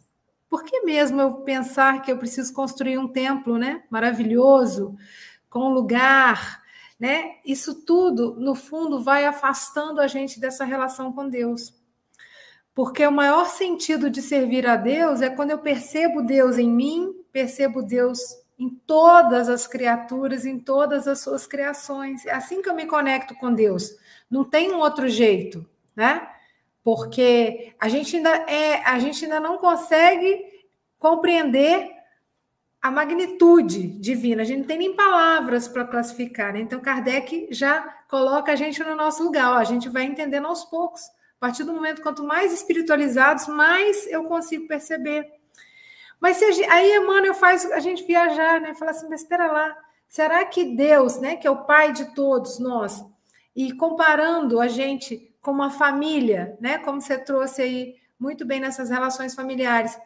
[0.49, 4.97] por que mesmo eu pensar que eu preciso construir um templo, né, maravilhoso,
[5.49, 6.63] com um lugar,
[6.99, 7.37] né?
[7.45, 11.75] Isso tudo, no fundo, vai afastando a gente dessa relação com Deus.
[12.75, 17.13] Porque o maior sentido de servir a Deus é quando eu percebo Deus em mim,
[17.33, 18.21] percebo Deus
[18.59, 22.27] em todas as criaturas, em todas as suas criações.
[22.27, 23.97] É assim que eu me conecto com Deus.
[24.29, 26.29] Não tem um outro jeito, né?
[26.89, 30.43] Porque a gente ainda é, a gente ainda não consegue
[30.99, 31.87] compreender
[32.81, 34.41] a magnitude divina.
[34.41, 36.61] A gente não tem nem palavras para classificar, né?
[36.61, 39.53] Então Kardec já coloca a gente no nosso lugar.
[39.53, 41.03] Ó, a gente vai entendendo aos poucos.
[41.37, 45.31] A partir do momento quanto mais espiritualizados, mais eu consigo perceber.
[46.19, 48.73] Mas se a aí Emmanuel faz a gente viajar, né?
[48.73, 49.77] Fala assim, mas espera lá,
[50.09, 53.05] será que Deus, né, que é o Pai de todos nós,
[53.55, 56.79] e comparando a gente com uma família, né?
[56.79, 59.99] Como você trouxe aí muito bem nessas relações familiares.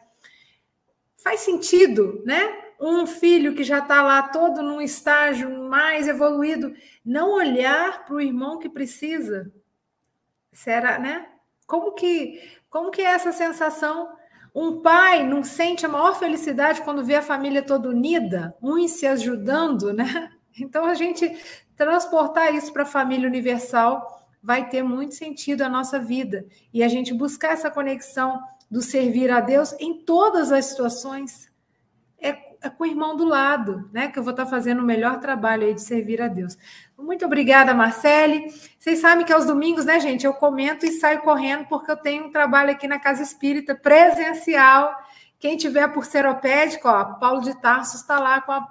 [1.17, 2.61] Faz sentido, né?
[2.79, 6.73] Um filho que já está lá todo num estágio mais evoluído,
[7.03, 9.51] não olhar para o irmão que precisa.
[10.51, 11.27] Será, né?
[11.65, 14.11] Como que, como que é essa sensação?
[14.53, 19.07] Um pai não sente a maior felicidade quando vê a família toda unida, uns se
[19.07, 20.29] ajudando, né?
[20.59, 21.35] Então a gente
[21.75, 26.87] transportar isso para a família universal vai ter muito sentido a nossa vida e a
[26.89, 31.49] gente buscar essa conexão do servir a Deus em todas as situações
[32.19, 34.09] é, é com o irmão do lado, né?
[34.09, 36.57] Que eu vou estar fazendo o melhor trabalho aí de servir a Deus.
[36.97, 38.53] Muito obrigada, Marcele.
[38.79, 42.25] Vocês sabem que aos domingos, né, gente, eu comento e saio correndo porque eu tenho
[42.25, 44.93] um trabalho aqui na Casa Espírita presencial.
[45.39, 48.67] Quem tiver por seropédico, ó, Paulo de Tarso está lá com a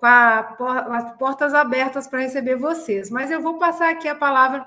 [0.00, 3.10] com a, as portas abertas para receber vocês.
[3.10, 4.64] Mas eu vou passar aqui a palavra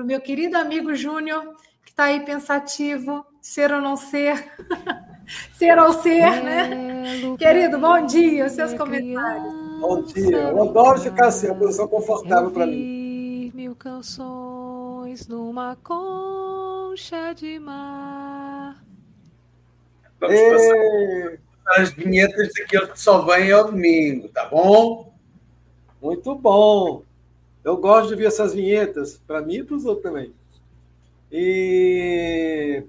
[0.00, 4.50] para o meu querido amigo Júnior, que está aí pensativo, ser ou não ser,
[5.52, 7.36] ser ou ser, né?
[7.38, 9.52] Querido, bom dia, os seus comentários.
[9.78, 13.52] Bom dia, eu adoro ficar assim, é uma posição confortável para mim.
[13.54, 18.82] Mil canções numa concha de mar.
[20.18, 25.12] Vamos passar as vinhetas daquele que só vem ao domingo, tá bom?
[26.00, 27.02] Muito bom.
[27.64, 30.32] Eu gosto de ver essas vinhetas, para mim e para os outros também.
[31.30, 32.84] E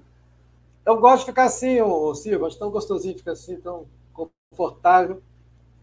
[0.86, 5.22] eu gosto de ficar assim, ô, Silvio, acho tão gostosinho ficar assim, tão confortável.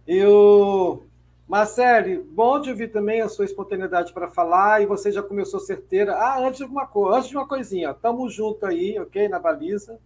[0.08, 1.04] E o
[1.48, 6.16] Marcele, bom de ouvir também a sua espontaneidade para falar, e você já começou certeira.
[6.16, 9.30] Ah, antes de uma coisa, antes de uma coisinha, tamo junto aí, ok?
[9.30, 10.00] Na baliza.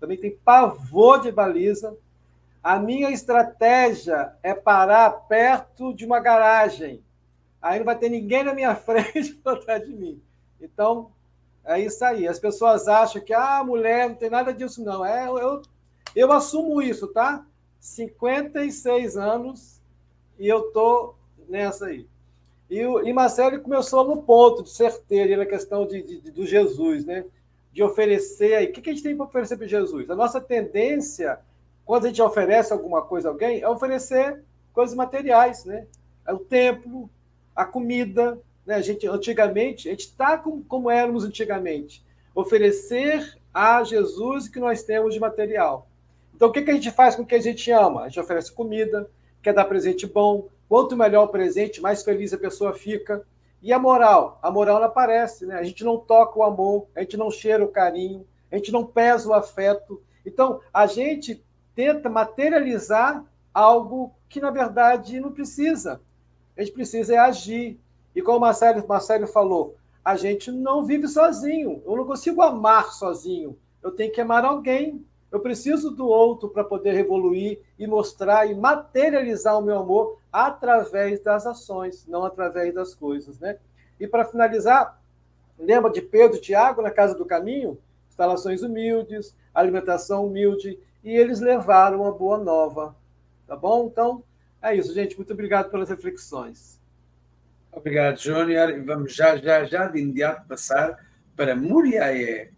[0.00, 1.96] também tenho pavor de baliza.
[2.62, 7.02] A minha estratégia é parar perto de uma garagem.
[7.62, 10.20] Aí não vai ter ninguém na minha frente para atrás de mim.
[10.60, 11.12] Então,
[11.64, 12.26] é isso aí.
[12.26, 15.04] As pessoas acham que ah, mulher não tem nada disso, não.
[15.04, 15.62] É, eu,
[16.14, 17.46] eu assumo isso, tá?
[17.78, 19.80] 56 anos
[20.38, 21.14] e eu tô
[21.48, 22.06] nessa aí.
[22.68, 26.46] E, o, e Marcelo começou no ponto de certeiro, na questão de, de, de, do
[26.46, 27.24] Jesus, né?
[27.72, 28.66] De oferecer aí.
[28.66, 30.08] O que, que a gente tem para oferecer para Jesus?
[30.08, 31.38] A nossa tendência,
[31.84, 34.42] quando a gente oferece alguma coisa a alguém, é oferecer
[34.72, 35.86] coisas materiais, né?
[36.26, 37.10] É o templo,
[37.54, 38.76] a comida, né?
[38.76, 42.04] A gente, antigamente, a gente está como, como éramos antigamente.
[42.34, 45.88] Oferecer a Jesus o que nós temos de material.
[46.34, 48.02] Então, o que, que a gente faz com o que a gente ama?
[48.02, 49.08] A gente oferece comida,
[49.42, 53.22] quer dar presente bom, Quanto melhor o presente, mais feliz a pessoa fica.
[53.60, 54.38] E a moral?
[54.42, 55.56] A moral não aparece, né?
[55.56, 58.82] A gente não toca o amor, a gente não cheira o carinho, a gente não
[58.82, 60.02] pesa o afeto.
[60.24, 61.44] Então, a gente
[61.74, 63.22] tenta materializar
[63.52, 66.00] algo que, na verdade, não precisa.
[66.56, 67.80] A gente precisa é agir.
[68.14, 71.82] E como o Marcelo, Marcelo falou, a gente não vive sozinho.
[71.84, 73.56] Eu não consigo amar sozinho.
[73.82, 75.04] Eu tenho que amar alguém.
[75.30, 81.20] Eu preciso do outro para poder evoluir e mostrar e materializar o meu amor através
[81.20, 83.56] das ações, não através das coisas, né?
[83.98, 85.00] E para finalizar,
[85.58, 87.78] lembra de Pedro e Tiago na casa do caminho?
[88.10, 92.94] Instalações humildes, alimentação humilde, e eles levaram uma boa nova,
[93.46, 93.86] tá bom?
[93.86, 94.22] Então,
[94.62, 95.16] é isso, gente.
[95.16, 96.80] Muito obrigado pelas reflexões.
[97.72, 98.82] Obrigado, Júnior.
[98.84, 100.98] Vamos já, já, já de imediato passar
[101.34, 102.50] para Muriaé.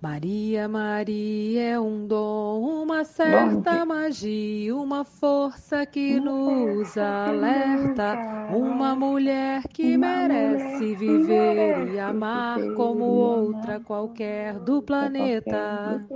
[0.00, 8.14] Maria, Maria é um dom, uma certa magia, uma força que nos alerta,
[8.54, 16.06] uma mulher que merece viver e amar como outra qualquer do planeta.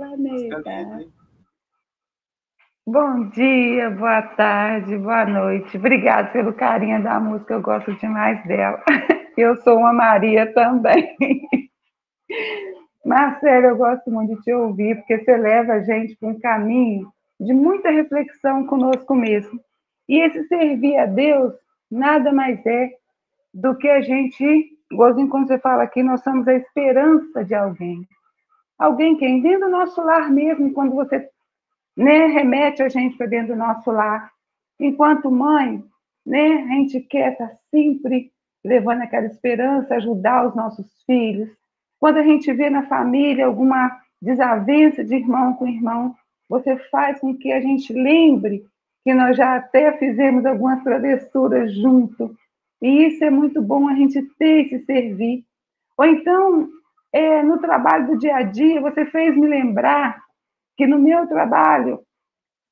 [2.85, 5.77] Bom dia, boa tarde, boa noite.
[5.77, 8.83] Obrigada pelo carinho da música, eu gosto demais dela.
[9.37, 11.15] Eu sou uma Maria também.
[13.03, 17.11] Marcelo, eu gosto muito de te ouvir, porque você leva a gente para um caminho
[17.39, 19.59] de muita reflexão conosco mesmo.
[20.07, 21.53] E esse servir a Deus
[21.89, 22.91] nada mais é
[23.53, 28.07] do que a gente, igualzinho quando você fala aqui, nós somos a esperança de alguém.
[28.77, 31.27] Alguém que é dentro do nosso lar mesmo, quando você
[31.95, 34.31] né, remete a gente para dentro do nosso lar.
[34.79, 35.83] Enquanto mãe,
[36.25, 38.31] né, a gente quer estar sempre
[38.63, 41.49] levando aquela esperança, ajudar os nossos filhos,
[41.99, 43.91] quando a gente vê na família alguma
[44.21, 46.15] desavença de irmão com irmão,
[46.49, 48.65] você faz com que a gente lembre
[49.03, 52.35] que nós já até fizemos algumas travessuras junto.
[52.81, 55.43] E isso é muito bom a gente ter esse servir.
[55.97, 56.69] Ou então,
[57.11, 60.22] é, no trabalho do dia a dia, você fez me lembrar
[60.75, 61.99] que no meu trabalho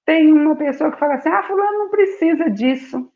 [0.06, 3.12] tem uma pessoa que fala assim: ah, Fulano não precisa disso.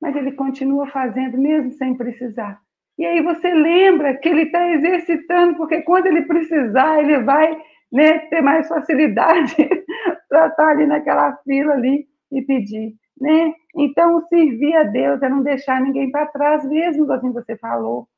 [0.00, 2.60] Mas ele continua fazendo mesmo sem precisar.
[2.98, 7.56] E aí você lembra que ele está exercitando, porque quando ele precisar, ele vai
[7.90, 9.54] né, ter mais facilidade
[10.28, 12.94] para estar tá ali naquela fila ali e pedir.
[13.20, 13.54] Né?
[13.76, 18.08] Então, servir a Deus é não deixar ninguém para trás, mesmo assim você falou.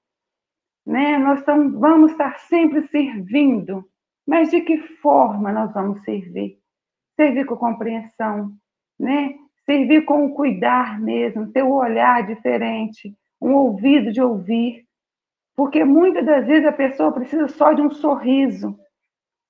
[0.86, 1.18] Né?
[1.18, 3.84] Nós tamo, vamos estar sempre servindo,
[4.26, 6.58] mas de que forma nós vamos servir?
[7.16, 8.52] Servir com compreensão,
[8.98, 9.34] né?
[9.64, 14.84] servir com o cuidar mesmo, ter um olhar diferente, um ouvido de ouvir,
[15.56, 18.78] porque muitas das vezes a pessoa precisa só de um sorriso,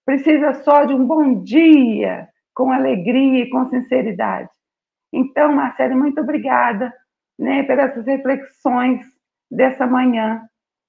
[0.04, 4.50] precisa só de um bom dia, com alegria e com sinceridade.
[5.12, 6.92] Então, Marcelo, muito obrigada
[7.38, 9.04] né, pelas reflexões
[9.50, 10.42] dessa manhã,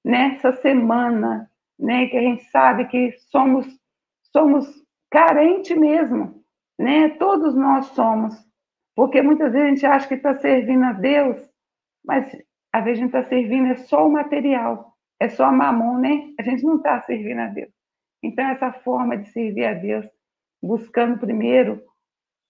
[0.04, 3.66] nessa semana, né, que a gente sabe que somos
[4.32, 4.66] somos
[5.10, 6.42] carentes mesmo,
[6.78, 7.08] né?
[7.10, 8.34] Todos nós somos,
[8.94, 11.40] porque muitas vezes a gente acha que está servindo a Deus,
[12.04, 12.26] mas
[12.72, 16.34] às vezes a gente está servindo é só o material, é só a mamão, né?
[16.38, 17.70] A gente não está servindo a Deus.
[18.22, 20.06] Então, essa forma de servir a Deus,
[20.62, 21.82] buscando primeiro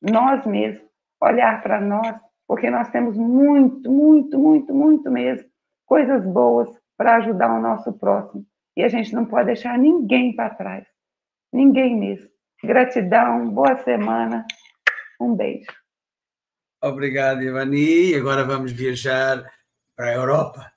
[0.02, 0.86] nós mesmos,
[1.20, 5.48] olhar para nós, porque nós temos muito, muito, muito, muito mesmo,
[5.84, 8.44] coisas boas para ajudar o nosso próximo.
[8.76, 10.86] E a gente não pode deixar ninguém para trás.
[11.52, 12.28] Ninguém mesmo.
[12.62, 14.44] Gratidão, boa semana,
[15.20, 15.70] um beijo.
[16.82, 18.14] Obrigado, Ivani.
[18.14, 19.42] Agora vamos viajar
[19.96, 20.72] para a Europa.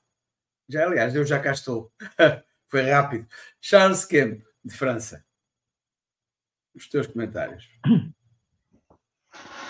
[0.69, 1.91] Já, aliás, eu já cá estou.
[2.69, 3.27] Foi rápido.
[3.59, 5.25] Charles Kemp, de França.
[6.75, 7.67] Os teus comentários.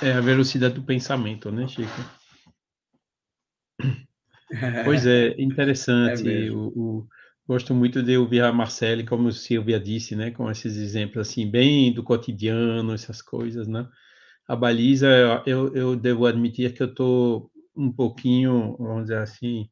[0.03, 1.89] É a velocidade do pensamento, né, Chico?
[4.83, 6.27] Pois é, interessante.
[6.27, 7.07] É o, o,
[7.49, 11.91] Gosto muito de ouvir a Marcele, como Silvia disse, né, com esses exemplos assim, bem
[11.91, 13.89] do cotidiano, essas coisas, né?
[14.47, 15.07] A baliza,
[15.47, 19.67] eu, eu devo admitir que eu estou um pouquinho, vamos dizer assim,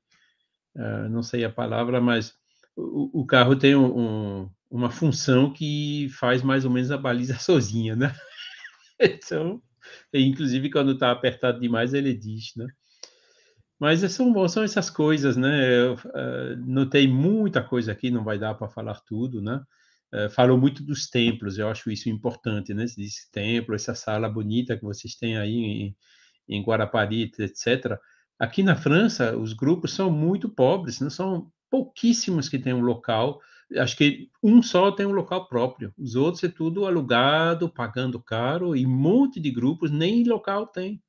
[0.75, 2.34] uh, não sei a palavra, mas
[2.75, 7.38] o, o carro tem um, um, uma função que faz mais ou menos a baliza
[7.38, 8.11] sozinha, né?
[8.99, 9.61] Então,
[10.11, 12.65] inclusive quando está apertado demais, ele diz, né?
[13.80, 15.88] Mas são, são essas coisas, né?
[15.88, 19.61] Eu, uh, notei muita coisa aqui, não vai dar para falar tudo, né?
[20.13, 22.86] Uh, falou muito dos templos, eu acho isso importante, né?
[22.86, 25.95] Esse templo, essa sala bonita que vocês têm aí em,
[26.47, 27.99] em Guarapari, etc.
[28.39, 33.39] Aqui na França, os grupos são muito pobres, não são pouquíssimos que têm um local.
[33.78, 38.75] Acho que um só tem um local próprio, os outros é tudo alugado, pagando caro,
[38.75, 41.01] e um monte de grupos nem local tem.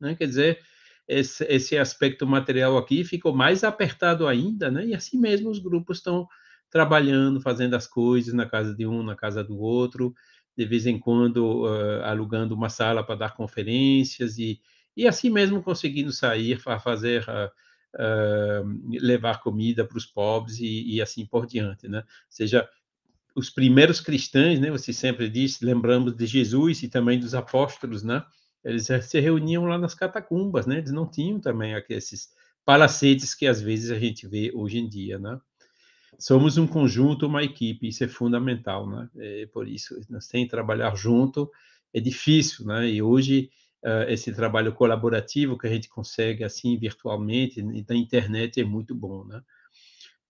[0.00, 0.14] Né?
[0.14, 0.60] Quer dizer,
[1.08, 4.86] esse, esse aspecto material aqui ficou mais apertado ainda, né?
[4.86, 6.26] E assim mesmo os grupos estão
[6.70, 10.14] trabalhando, fazendo as coisas na casa de um, na casa do outro,
[10.56, 14.60] de vez em quando uh, alugando uma sala para dar conferências e,
[14.96, 17.50] e assim mesmo conseguindo sair para fazer uh,
[17.96, 21.98] uh, levar comida para os pobres e, e, assim por diante, né?
[21.98, 22.68] Ou seja,
[23.34, 24.70] os primeiros cristãos, né?
[24.70, 28.24] Você sempre diz, lembramos de Jesus e também dos apóstolos, né?
[28.66, 30.78] Eles se reuniam lá nas catacumbas, né?
[30.78, 32.30] Eles não tinham também esses
[32.64, 35.40] palacetes que às vezes a gente vê hoje em dia, né?
[36.18, 39.08] Somos um conjunto, uma equipe, isso é fundamental, né?
[39.16, 41.48] É por isso, nós temos que trabalhar junto,
[41.94, 42.88] é difícil, né?
[42.88, 43.50] E hoje
[43.84, 49.24] uh, esse trabalho colaborativo que a gente consegue assim virtualmente na internet é muito bom,
[49.24, 49.42] né?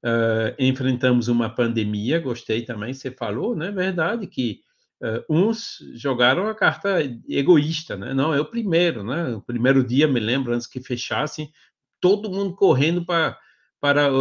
[0.05, 3.71] Uh, enfrentamos uma pandemia, gostei também, você falou, né?
[3.71, 4.61] Verdade que
[5.01, 8.15] Uh, uns jogaram a carta egoísta, né?
[8.15, 9.35] Não, é o primeiro, né?
[9.35, 11.53] O primeiro dia, me lembro, antes que fechassem,
[12.01, 13.39] todo mundo correndo para,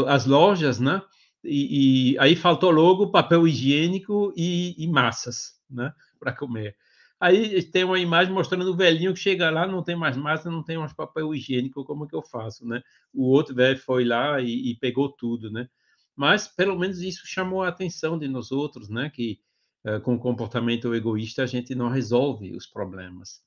[0.08, 1.02] as lojas, né?
[1.44, 5.94] E, e aí faltou logo papel higiênico e, e massas, né?
[6.20, 6.76] Para comer.
[7.20, 10.62] Aí tem uma imagem mostrando o velhinho que chega lá, não tem mais massa, não
[10.62, 12.82] tem mais papel higiênico, como que eu faço, né?
[13.14, 15.70] O outro velho foi lá e, e pegou tudo, né?
[16.16, 19.10] Mas pelo menos isso chamou a atenção de nós outros, né?
[19.10, 19.40] Que
[20.04, 23.44] com comportamento egoísta, a gente não resolve os problemas.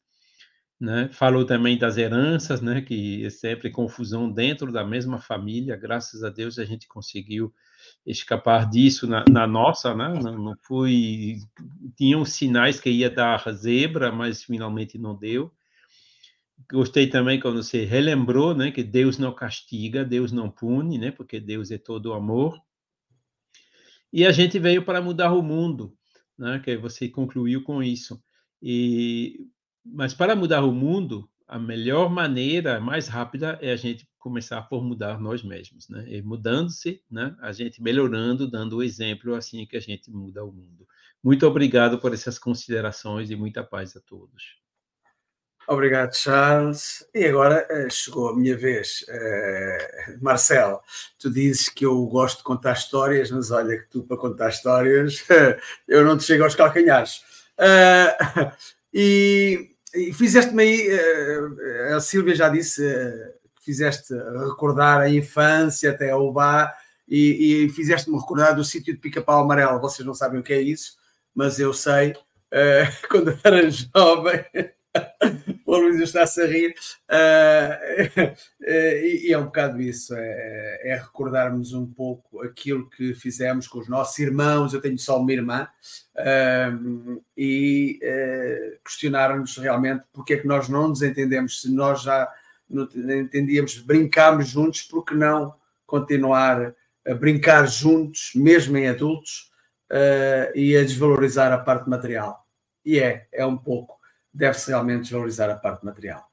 [0.80, 1.09] Né?
[1.12, 2.80] Falou também das heranças, né?
[2.80, 5.74] que é sempre confusão dentro da mesma família.
[5.76, 7.53] Graças a Deus a gente conseguiu
[8.07, 10.14] escapar disso na, na nossa, né?
[10.22, 11.39] não, não fui.
[11.97, 15.53] Tinham sinais que ia dar zebra, mas finalmente não deu.
[16.70, 21.39] Gostei também quando você relembrou, né, que Deus não castiga, Deus não pune, né, porque
[21.39, 22.61] Deus é todo amor.
[24.12, 25.97] E a gente veio para mudar o mundo
[26.39, 26.61] né?
[26.61, 28.22] Que você concluiu com isso.
[28.62, 29.49] E
[29.84, 34.84] mas para mudar o mundo, a melhor maneira, mais rápida, é a gente começar por
[34.84, 36.05] mudar nós mesmos, né?
[36.07, 37.34] E mudando-se, né?
[37.41, 40.86] A gente melhorando, dando o exemplo, assim que a gente muda o mundo.
[41.22, 44.59] Muito obrigado por essas considerações e muita paz a todos.
[45.69, 47.07] Obrigado, Charles.
[47.14, 49.05] E agora eh, chegou a minha vez.
[49.07, 50.81] Uh, Marcelo,
[51.19, 55.23] tu dizes que eu gosto de contar histórias, mas olha que tu, para contar histórias,
[55.87, 57.19] eu não te chego aos calcanhares.
[57.59, 58.51] Uh,
[58.95, 62.83] e, e fizeste-me aí, uh, a Silvia já disse,
[63.57, 66.75] que fizeste recordar a infância até ao bar
[67.07, 69.81] e, e fizeste-me recordar do sítio de Pica-Pau Amarelo.
[69.81, 70.97] Vocês não sabem o que é isso,
[71.35, 72.16] mas eu sei.
[73.11, 74.47] quando era jovem
[75.69, 76.75] o Luís está-se a rir,
[77.11, 83.79] uh, e, é um bocado isso, é, é, recordarmos um pouco aquilo que fizemos com
[83.79, 85.69] os nossos irmãos, eu tenho só uma irmã,
[86.16, 92.27] uh, e uh, questionarmos realmente porque é que nós não nos entendemos, se nós já
[92.71, 95.55] entendíamos, brincámos juntos, por que não
[95.87, 96.75] continuar
[97.07, 99.49] a brincar juntos, mesmo em adultos,
[100.55, 102.47] e a desvalorizar a parte material.
[102.85, 103.98] E é, é um pouco
[104.39, 106.24] deve-se realmente desvalorizar a parte material.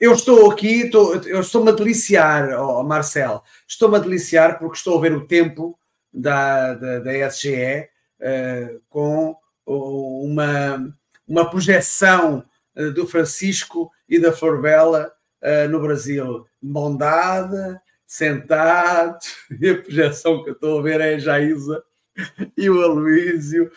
[0.00, 4.98] Eu estou aqui, estou, eu estou-me a deliciar, oh, Marcel, estou-me a deliciar porque estou
[4.98, 5.78] a ver o tempo
[6.12, 7.88] da, da, da SGE
[8.20, 10.92] uh, com uma,
[11.26, 12.44] uma projeção
[12.76, 16.44] uh, do Francisco e da Florbela uh, no Brasil.
[16.60, 19.18] Bondade, sentado,
[19.60, 21.80] e a projeção que eu estou a ver é a Jaísa
[22.56, 23.70] e o Aloísio.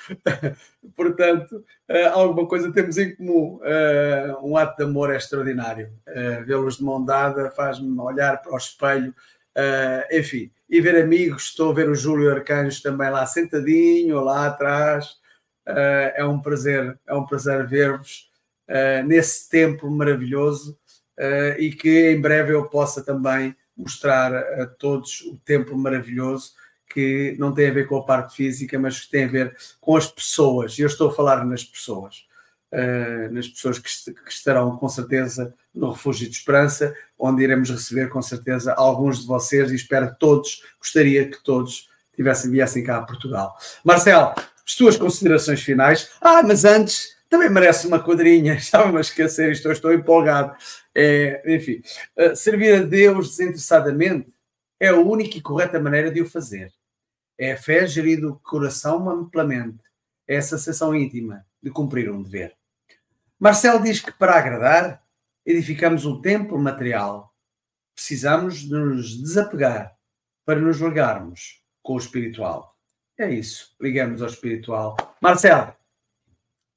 [0.95, 3.59] Portanto, uh, alguma coisa temos em comum.
[3.61, 5.91] Uh, um ato de amor é extraordinário.
[6.07, 9.13] Uh, Vê-los de mão dada faz-me olhar para o espelho.
[10.11, 11.45] enfim, e ver amigos.
[11.45, 15.17] Estou a ver o Júlio Arcanjo também lá sentadinho, lá atrás.
[15.65, 18.29] é um prazer, é um prazer ver-vos
[19.05, 20.77] nesse tempo maravilhoso
[21.57, 26.51] e que em breve eu possa também mostrar a todos o tempo maravilhoso
[26.95, 29.97] que não tem a ver com a parte física, mas que tem a ver com
[29.97, 30.79] as pessoas.
[30.79, 32.25] Eu estou a falar nas pessoas.
[32.71, 38.09] Uh, nas pessoas que, que, estarão com certeza no Refúgio de Esperança, onde iremos receber
[38.09, 42.97] com certeza alguns de vocês e espero que todos, gostaria que todos tivessem, viessem cá
[42.97, 43.55] a Portugal.
[43.83, 44.33] Marcelo,
[44.65, 46.09] as tuas considerações finais.
[46.19, 50.55] Ah, mas antes, também merece uma quadrinha, estava-me a esquecer, estou, estou empolgado.
[50.93, 51.81] É, enfim,
[52.17, 54.33] uh, servir a Deus desinteressadamente
[54.79, 56.71] é a única e correta maneira de o fazer.
[57.37, 59.83] É fé gerida o coração amplamente.
[60.27, 62.55] É a sensação íntima de cumprir um dever.
[63.39, 65.03] Marcel diz que para agradar,
[65.45, 67.33] edificamos um templo material.
[67.93, 69.95] Precisamos de nos desapegar
[70.45, 72.75] para nos ligarmos com o espiritual.
[73.17, 74.97] É isso, ligamos ao espiritual.
[75.21, 75.73] Marcelo,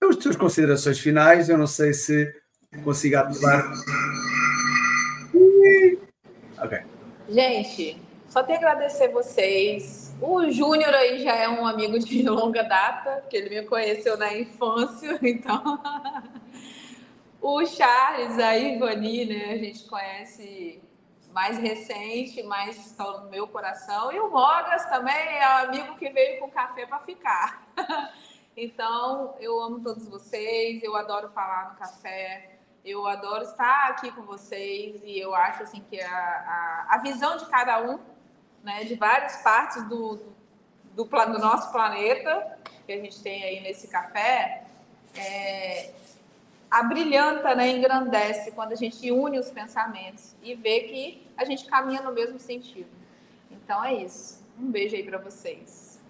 [0.03, 2.33] as tuas considerações finais, eu não sei se
[2.85, 3.65] consigo ativar.
[6.59, 6.79] Ok.
[7.29, 10.08] Gente, só tenho a agradecer vocês.
[10.21, 14.37] O Júnior aí já é um amigo de longa data, porque ele me conheceu na
[14.37, 15.81] infância, então.
[17.41, 19.53] o Charles, a Ivani, né?
[19.53, 20.83] A gente conhece
[21.33, 24.11] mais recente, mais estão no meu coração.
[24.11, 27.63] E o Mogas também é um amigo que veio com café para ficar.
[28.57, 34.23] então, eu amo todos vocês, eu adoro falar no café, eu adoro estar aqui com
[34.23, 38.01] vocês e eu acho assim que a, a, a visão de cada um,
[38.63, 40.21] né, de várias partes do,
[40.95, 44.65] do, do, nosso planeta que a gente tem aí nesse café,
[45.17, 45.91] é,
[46.71, 52.03] abrilhanta, né, engrandece quando a gente une os pensamentos e vê que a gente caminha
[52.03, 52.89] no mesmo sentido.
[53.51, 54.43] Então é isso.
[54.59, 56.01] Um beijo aí para vocês.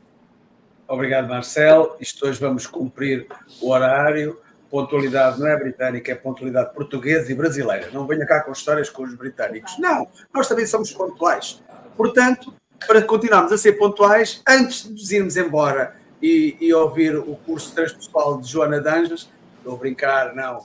[0.87, 1.97] Obrigado, Marcel.
[2.01, 3.27] Isto hoje vamos cumprir
[3.61, 4.41] o horário.
[4.71, 7.91] Pontualidade não é britânica, é pontualidade portuguesa e brasileira.
[7.91, 9.79] Não venha cá com histórias com os britânicos.
[9.79, 11.63] Não, nós também somos pontuais.
[11.99, 12.55] Portanto,
[12.87, 17.75] para continuarmos a ser pontuais, antes de nos irmos embora e, e ouvir o curso
[17.75, 19.29] transpessoal de Joana Danjas,
[19.59, 20.65] estou a brincar, não,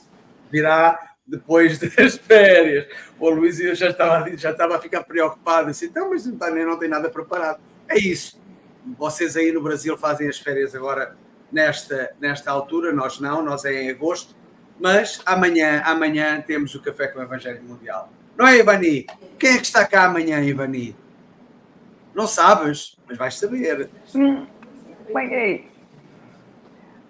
[0.51, 2.85] virá depois das férias.
[3.19, 6.77] O Luís já estava, já estava a ficar preocupado, assim, então, mas não, tem, não
[6.77, 7.59] tem nada preparado.
[7.89, 8.39] É isso.
[8.95, 11.17] Vocês aí no Brasil fazem as férias agora
[11.51, 14.35] nesta, nesta altura, nós não, nós é em agosto,
[14.79, 18.11] mas amanhã, amanhã temos o Café com o Evangelho Mundial.
[18.37, 19.07] Não é, Ivani?
[19.39, 20.95] Quem é que está cá amanhã, Ivani?
[22.15, 23.89] Não sabes, mas vais saber.
[24.15, 24.45] Hum,
[25.11, 25.67] peguei.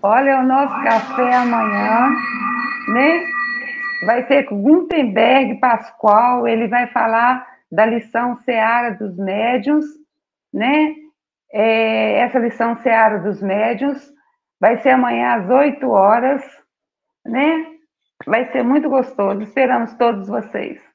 [0.01, 2.09] Olha, o nosso café amanhã,
[2.89, 3.23] né?
[4.05, 9.85] Vai ser com Gutenberg Pascoal, ele vai falar da lição Seara dos Médiuns,
[10.53, 10.95] né?
[11.51, 14.11] É, essa lição Seara dos Médiuns
[14.59, 16.43] vai ser amanhã às 8 horas,
[17.25, 17.65] né?
[18.25, 19.41] Vai ser muito gostoso.
[19.41, 20.92] Esperamos todos vocês.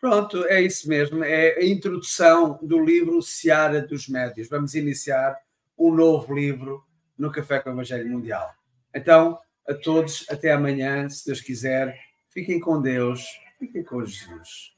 [0.00, 1.24] Pronto, é isso mesmo.
[1.24, 4.48] É a introdução do livro Seara dos Médios.
[4.48, 5.36] Vamos iniciar
[5.76, 6.84] um novo livro
[7.16, 8.54] no Café com o Evangelho Mundial.
[8.94, 11.98] Então, a todos, até amanhã, se Deus quiser.
[12.30, 13.26] Fiquem com Deus,
[13.58, 14.72] fiquem com Jesus.